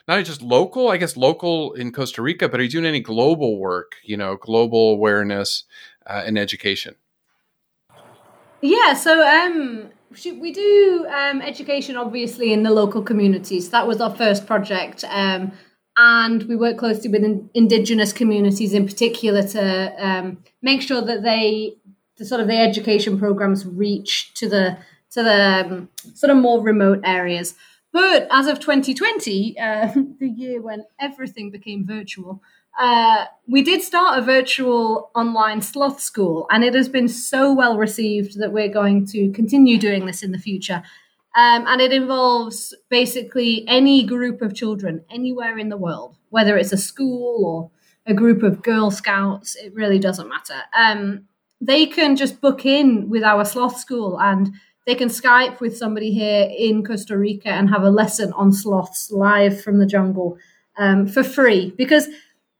[0.09, 3.59] not just local, I guess local in Costa Rica, but are you doing any global
[3.59, 3.93] work?
[4.03, 5.65] You know, global awareness
[6.07, 6.97] uh, and education.
[8.61, 8.95] Yeah.
[8.95, 9.91] So um,
[10.25, 13.71] we do um, education obviously in the local communities.
[13.71, 15.05] That was our first project.
[15.09, 15.53] Um,
[15.99, 21.23] and we work closely with in, indigenous communities in particular to um, make sure that
[21.23, 21.77] they
[22.17, 24.79] the sort of the education programs reach to the
[25.11, 27.55] to the um, sort of more remote areas
[27.93, 32.43] but as of 2020 uh, the year when everything became virtual
[32.79, 37.77] uh, we did start a virtual online sloth school and it has been so well
[37.77, 40.83] received that we're going to continue doing this in the future
[41.39, 46.73] um, and it involves basically any group of children anywhere in the world, whether it's
[46.73, 47.71] a school or
[48.11, 50.63] a group of Girl Scouts, it really doesn't matter.
[50.77, 51.29] Um,
[51.61, 54.53] they can just book in with our sloth school and
[54.85, 59.13] they can Skype with somebody here in Costa Rica and have a lesson on sloths
[59.13, 60.39] live from the jungle
[60.77, 61.73] um, for free.
[61.77, 62.09] Because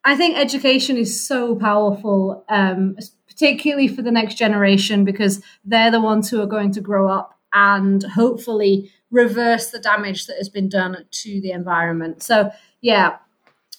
[0.05, 2.97] I think education is so powerful, um,
[3.29, 7.39] particularly for the next generation, because they're the ones who are going to grow up
[7.53, 12.23] and hopefully reverse the damage that has been done to the environment.
[12.23, 13.17] So, yeah,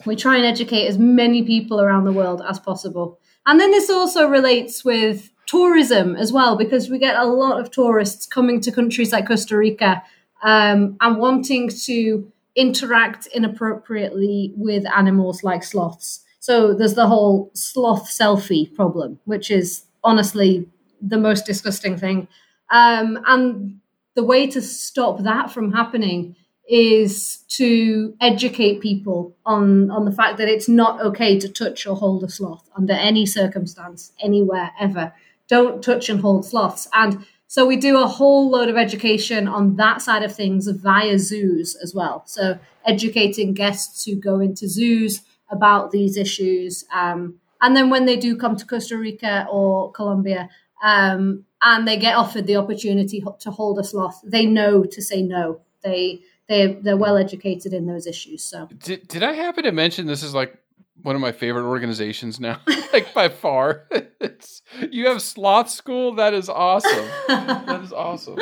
[0.05, 3.19] we try and educate as many people around the world as possible.
[3.45, 7.71] And then this also relates with tourism as well, because we get a lot of
[7.71, 10.03] tourists coming to countries like Costa Rica
[10.43, 16.23] um, and wanting to interact inappropriately with animals like sloths.
[16.39, 20.67] So there's the whole sloth selfie problem, which is honestly
[21.01, 22.27] the most disgusting thing
[22.69, 23.79] um, and
[24.15, 26.35] the way to stop that from happening
[26.67, 31.95] is to educate people on on the fact that it's not okay to touch or
[31.95, 35.13] hold a sloth under any circumstance, anywhere, ever.
[35.47, 36.87] Don't touch and hold sloths.
[36.93, 41.17] And so we do a whole load of education on that side of things via
[41.17, 42.21] zoos as well.
[42.27, 46.85] So educating guests who go into zoos about these issues.
[46.93, 50.47] Um, and then when they do come to Costa Rica or Colombia,
[50.83, 55.23] um, and they get offered the opportunity to hold a sloth, they know to say
[55.23, 55.59] no.
[55.83, 58.43] They they they're well educated in those issues.
[58.43, 60.55] So did did I happen to mention this is like
[61.01, 62.59] one of my favorite organizations now,
[62.93, 63.87] like by far.
[64.21, 66.15] It's, you have sloth school.
[66.15, 67.07] That is awesome.
[67.29, 68.37] that is awesome.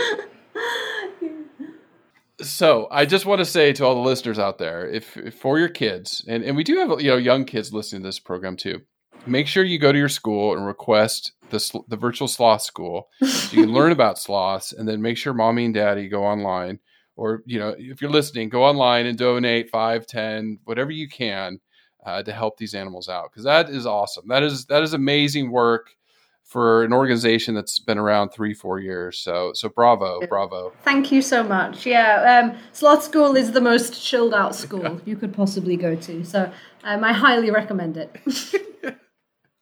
[2.41, 5.59] So I just want to say to all the listeners out there, if, if for
[5.59, 8.57] your kids, and, and we do have you know young kids listening to this program
[8.57, 8.81] too,
[9.27, 13.55] make sure you go to your school and request the, the virtual sloth school so
[13.55, 16.79] you can learn about sloths and then make sure mommy and daddy go online
[17.15, 21.59] or you know if you're listening go online and donate 5 10 whatever you can
[22.07, 24.27] uh, to help these animals out because that is awesome.
[24.29, 25.95] That is that is amazing work
[26.43, 29.19] for an organization that's been around three four years.
[29.19, 30.71] So so bravo bravo.
[30.83, 31.85] Thank you so much.
[31.85, 36.23] Yeah um, sloth school is the most chilled out school you could possibly go to
[36.23, 36.51] so
[36.83, 38.15] um, i highly recommend it.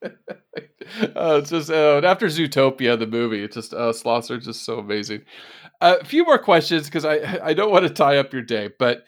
[0.04, 4.78] Uh, it's just uh, after Zootopia, the movie, it's just uh, sloths are just so
[4.78, 5.24] amazing.
[5.82, 8.70] Uh, a few more questions because I I don't want to tie up your day,
[8.78, 9.04] but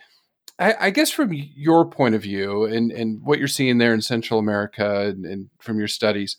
[0.60, 4.02] I, I, guess from your point of view and, and what you're seeing there in
[4.02, 6.38] Central America and, and, from your studies,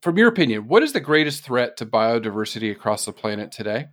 [0.00, 3.86] from your opinion, what is the greatest threat to biodiversity across the planet today?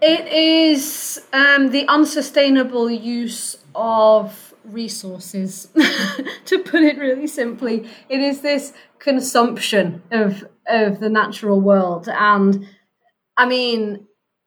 [0.00, 5.68] It is um, the unsustainable use of resources.
[6.44, 12.68] to put it really simply, it is this consumption of of the natural world, and
[13.36, 14.06] I mean,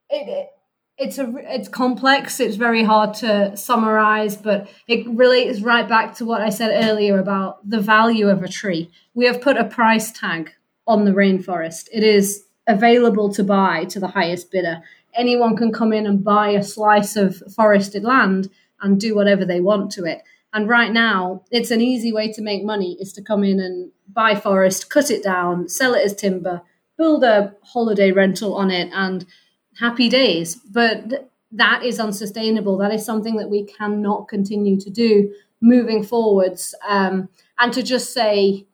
[0.09, 0.49] it,
[0.97, 2.39] it's a it's complex.
[2.39, 7.19] It's very hard to summarize, but it relates right back to what I said earlier
[7.19, 8.89] about the value of a tree.
[9.13, 10.51] We have put a price tag
[10.87, 11.89] on the rainforest.
[11.91, 14.81] It is available to buy to the highest bidder.
[15.13, 18.49] Anyone can come in and buy a slice of forested land
[18.81, 20.21] and do whatever they want to it.
[20.53, 23.91] And right now, it's an easy way to make money is to come in and
[24.07, 26.61] buy forest, cut it down, sell it as timber,
[26.97, 29.25] build a holiday rental on it, and
[29.79, 30.55] happy days.
[30.55, 32.77] But that is unsustainable.
[32.77, 36.75] That is something that we cannot continue to do moving forwards.
[36.87, 38.65] Um, and to just say,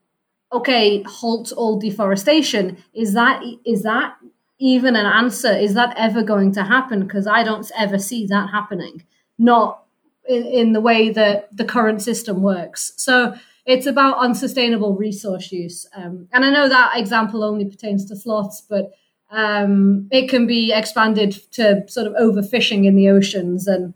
[0.52, 4.16] okay, halt all deforestation, is that is that
[4.60, 5.52] even an answer?
[5.52, 7.02] Is that ever going to happen?
[7.02, 9.04] Because I don't ever see that happening.
[9.38, 9.84] Not
[10.28, 12.94] in, the way that the current system works.
[12.96, 13.36] So
[13.66, 15.88] it's about unsustainable resource use.
[15.96, 18.92] Um, and I know that example only pertains to sloths, but
[19.32, 23.94] um, it can be expanded to sort of overfishing in the oceans and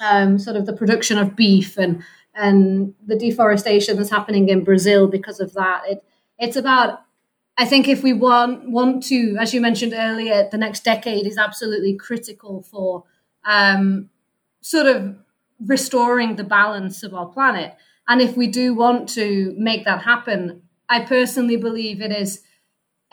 [0.00, 2.02] um, sort of the production of beef and
[2.36, 5.82] and the deforestation that's happening in Brazil because of that.
[5.86, 6.04] It
[6.38, 7.00] it's about
[7.56, 11.38] I think if we want want to, as you mentioned earlier, the next decade is
[11.38, 13.04] absolutely critical for
[13.44, 14.08] um,
[14.62, 15.16] sort of
[15.64, 17.76] restoring the balance of our planet.
[18.08, 22.42] And if we do want to make that happen, I personally believe it is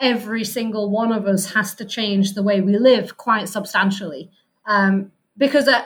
[0.02, 4.30] every single one of us has to change the way we live quite substantially.
[4.66, 5.84] Um, because I,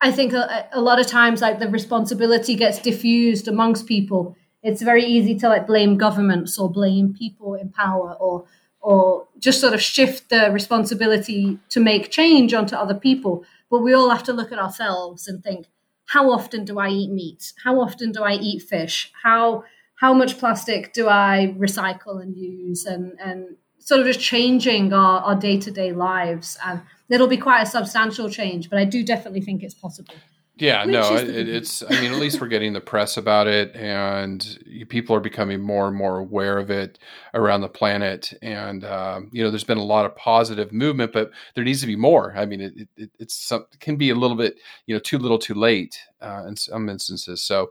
[0.00, 4.36] I think a, a, lot of times, like the responsibility gets diffused amongst people.
[4.62, 8.46] It's very easy to like blame governments or blame people in power or
[8.80, 13.44] or just sort of shift the responsibility to make change onto other people.
[13.68, 15.66] But we all have to look at ourselves and think,
[16.06, 17.52] how often do I eat meat?
[17.64, 19.12] How often do I eat fish?
[19.24, 19.64] How
[20.00, 25.20] how much plastic do I recycle and use and, and sort of just changing our,
[25.20, 26.56] our day-to-day lives.
[26.64, 30.14] And it'll be quite a substantial change, but I do definitely think it's possible.
[30.56, 34.58] Yeah, no, it, it's, I mean, at least we're getting the press about it and
[34.88, 36.98] people are becoming more and more aware of it
[37.32, 38.32] around the planet.
[38.42, 41.86] And, um, you know, there's been a lot of positive movement, but there needs to
[41.86, 42.34] be more.
[42.36, 45.18] I mean, it, it it's some, it can be a little bit, you know, too
[45.18, 47.40] little too late uh, in some instances.
[47.40, 47.70] So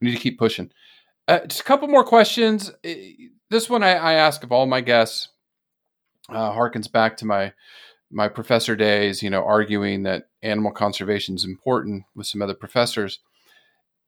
[0.00, 0.70] we need to keep pushing.
[1.28, 2.72] Uh, just a couple more questions.
[3.50, 5.28] This one I, I ask of all my guests
[6.30, 7.52] uh, harkens back to my
[8.10, 9.22] my professor days.
[9.22, 13.18] You know, arguing that animal conservation is important with some other professors.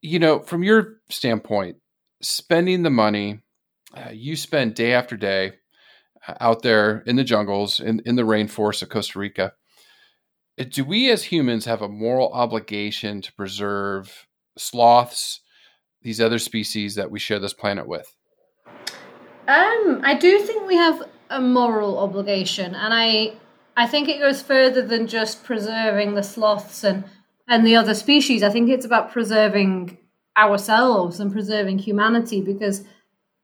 [0.00, 1.76] You know, from your standpoint,
[2.22, 3.42] spending the money
[3.94, 5.52] uh, you spend day after day
[6.26, 9.52] uh, out there in the jungles, in, in the rainforest of Costa Rica,
[10.58, 15.40] uh, do we as humans have a moral obligation to preserve sloths,
[16.02, 18.14] these other species that we share this planet with?
[19.48, 23.34] Um, I do think we have a moral obligation, and I
[23.76, 27.04] I think it goes further than just preserving the sloths and
[27.48, 28.42] and the other species.
[28.42, 29.98] I think it's about preserving
[30.36, 32.84] ourselves and preserving humanity because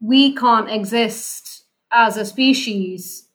[0.00, 3.28] we can't exist as a species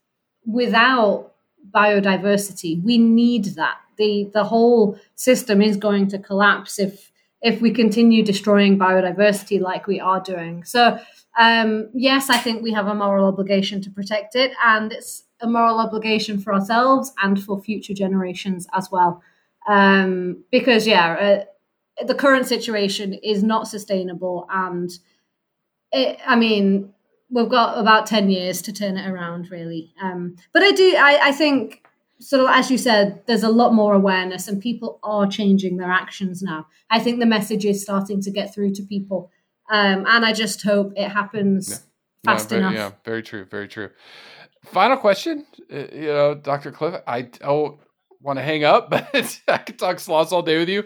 [0.46, 1.34] without
[1.74, 2.82] biodiversity.
[2.84, 3.78] We need that.
[3.98, 7.11] The the whole system is going to collapse if
[7.42, 10.64] if we continue destroying biodiversity like we are doing.
[10.64, 11.00] So,
[11.40, 15.48] um, yes, I think we have a moral obligation to protect it, and it's a
[15.48, 19.24] moral obligation for ourselves and for future generations as well.
[19.68, 21.46] Um, because, yeah,
[22.00, 24.92] uh, the current situation is not sustainable, and
[25.92, 26.94] it, I mean,
[27.30, 29.94] we've got about 10 years to turn it around, really.
[30.02, 31.84] Um, but I do, I, I think
[32.22, 35.92] sort of as you said, there's a lot more awareness and people are changing their
[35.92, 36.68] actions now.
[36.90, 39.32] I think the message is starting to get through to people.
[39.70, 42.34] Um, and I just hope it happens yeah.
[42.34, 42.74] fast very, enough.
[42.74, 43.46] Yeah, very true.
[43.46, 43.90] Very true.
[44.66, 45.46] Final question.
[45.72, 46.72] Uh, you know, Dr.
[46.72, 47.80] Cliff, I don't
[48.20, 50.84] want to hang up, but I could talk sloths all day with you.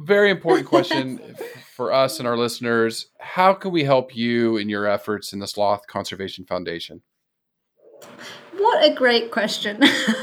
[0.00, 1.36] Very important question
[1.76, 3.06] for us and our listeners.
[3.18, 7.02] How can we help you in your efforts in the Sloth Conservation Foundation?
[8.62, 9.82] What a great question.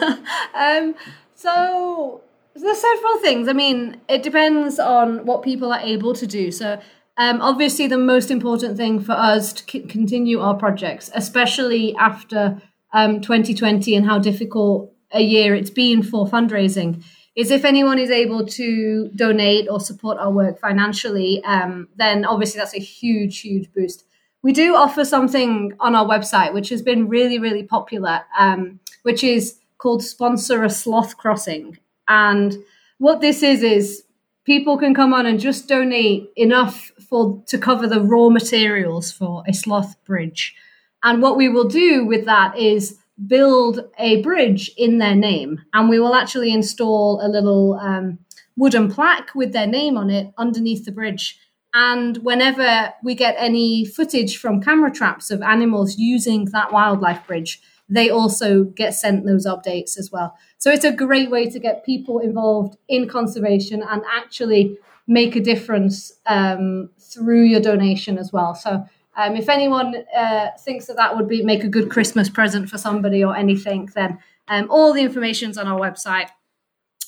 [0.56, 0.96] um,
[1.36, 2.22] so
[2.56, 3.48] there's several things.
[3.50, 6.52] I mean, it depends on what people are able to do.
[6.52, 6.80] So
[7.18, 12.62] um, obviously, the most important thing for us to c- continue our projects, especially after
[12.94, 17.04] um, 2020 and how difficult a year it's been for fundraising,
[17.36, 22.58] is if anyone is able to donate or support our work financially, um, then obviously
[22.58, 24.06] that's a huge, huge boost.
[24.42, 29.24] We do offer something on our website which has been really, really popular, um, which
[29.24, 31.78] is called Sponsor a Sloth Crossing.
[32.08, 32.58] And
[33.00, 34.04] what this is is
[34.46, 39.44] people can come on and just donate enough for to cover the raw materials for
[39.48, 40.56] a sloth bridge.
[41.04, 45.90] And what we will do with that is build a bridge in their name, and
[45.90, 48.20] we will actually install a little um,
[48.58, 51.40] wooden plaque with their name on it underneath the bridge.
[51.74, 57.62] And whenever we get any footage from camera traps of animals using that wildlife bridge,
[57.88, 60.36] they also get sent those updates as well.
[60.58, 65.42] So it's a great way to get people involved in conservation and actually make a
[65.42, 68.54] difference um, through your donation as well.
[68.54, 68.86] So
[69.18, 72.78] um, if anyone uh, thinks that that would be make a good Christmas present for
[72.78, 76.30] somebody or anything, then um, all the information's on our website.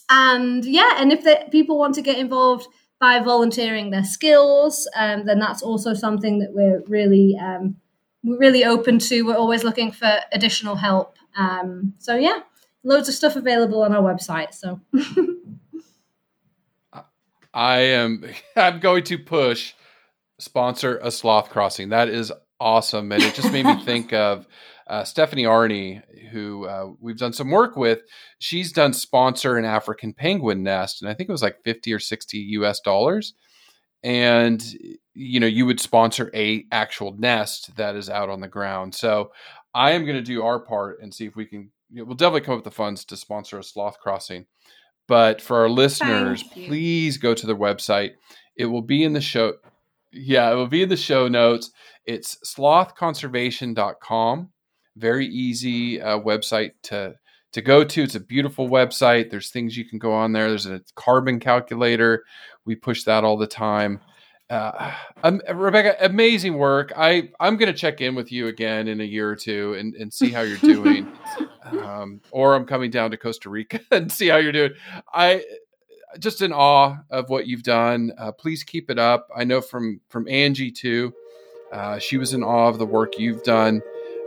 [0.09, 2.67] And yeah, and if the, people want to get involved
[3.01, 7.75] by volunteering their skills, um, then that's also something that we're really um,
[8.23, 9.23] we're really open to.
[9.23, 11.17] We're always looking for additional help.
[11.35, 12.41] Um, so yeah,
[12.83, 14.53] loads of stuff available on our website.
[14.53, 14.79] So.
[17.53, 18.23] I am
[18.55, 19.73] I'm going to push
[20.39, 21.89] sponsor a sloth crossing.
[21.89, 23.11] That is awesome.
[23.11, 24.47] And it just made me think of
[24.91, 28.01] uh, Stephanie Arney, who uh, we've done some work with.
[28.39, 31.99] She's done sponsor an African penguin nest, and I think it was like 50 or
[31.99, 33.33] 60 US dollars.
[34.03, 34.61] And
[35.13, 38.93] you know, you would sponsor a actual nest that is out on the ground.
[38.93, 39.31] So
[39.73, 41.71] I am going to do our part and see if we can.
[41.89, 44.45] You know, we'll definitely come up with the funds to sponsor a sloth crossing.
[45.07, 48.11] But for our listeners, please go to their website.
[48.57, 49.53] It will be in the show
[50.11, 51.71] yeah, it will be in the show notes.
[52.05, 54.49] It's slothconservation.com.
[55.01, 57.15] Very easy uh, website to
[57.53, 58.03] to go to.
[58.03, 59.31] It's a beautiful website.
[59.31, 60.47] There's things you can go on there.
[60.47, 62.23] There's a carbon calculator.
[62.65, 63.99] We push that all the time.
[64.51, 64.93] Uh,
[65.23, 66.93] um, Rebecca, amazing work.
[66.95, 70.13] I I'm gonna check in with you again in a year or two and, and
[70.13, 71.11] see how you're doing.
[71.83, 74.73] um, or I'm coming down to Costa Rica and see how you're doing.
[75.13, 75.43] I
[76.19, 78.11] just in awe of what you've done.
[78.17, 79.29] Uh, please keep it up.
[79.35, 81.13] I know from from Angie too.
[81.71, 83.81] Uh, she was in awe of the work you've done.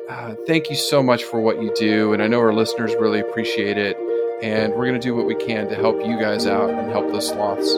[0.09, 3.21] Uh, thank you so much for what you do, and I know our listeners really
[3.21, 3.97] appreciate it.
[4.43, 7.11] And we're going to do what we can to help you guys out and help
[7.11, 7.77] the sloths.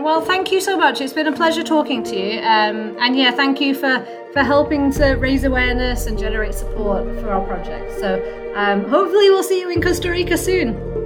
[0.00, 1.00] Well, thank you so much.
[1.00, 2.40] It's been a pleasure talking to you.
[2.40, 7.30] Um, and yeah, thank you for, for helping to raise awareness and generate support for
[7.30, 7.92] our project.
[8.00, 11.01] So um, hopefully, we'll see you in Costa Rica soon.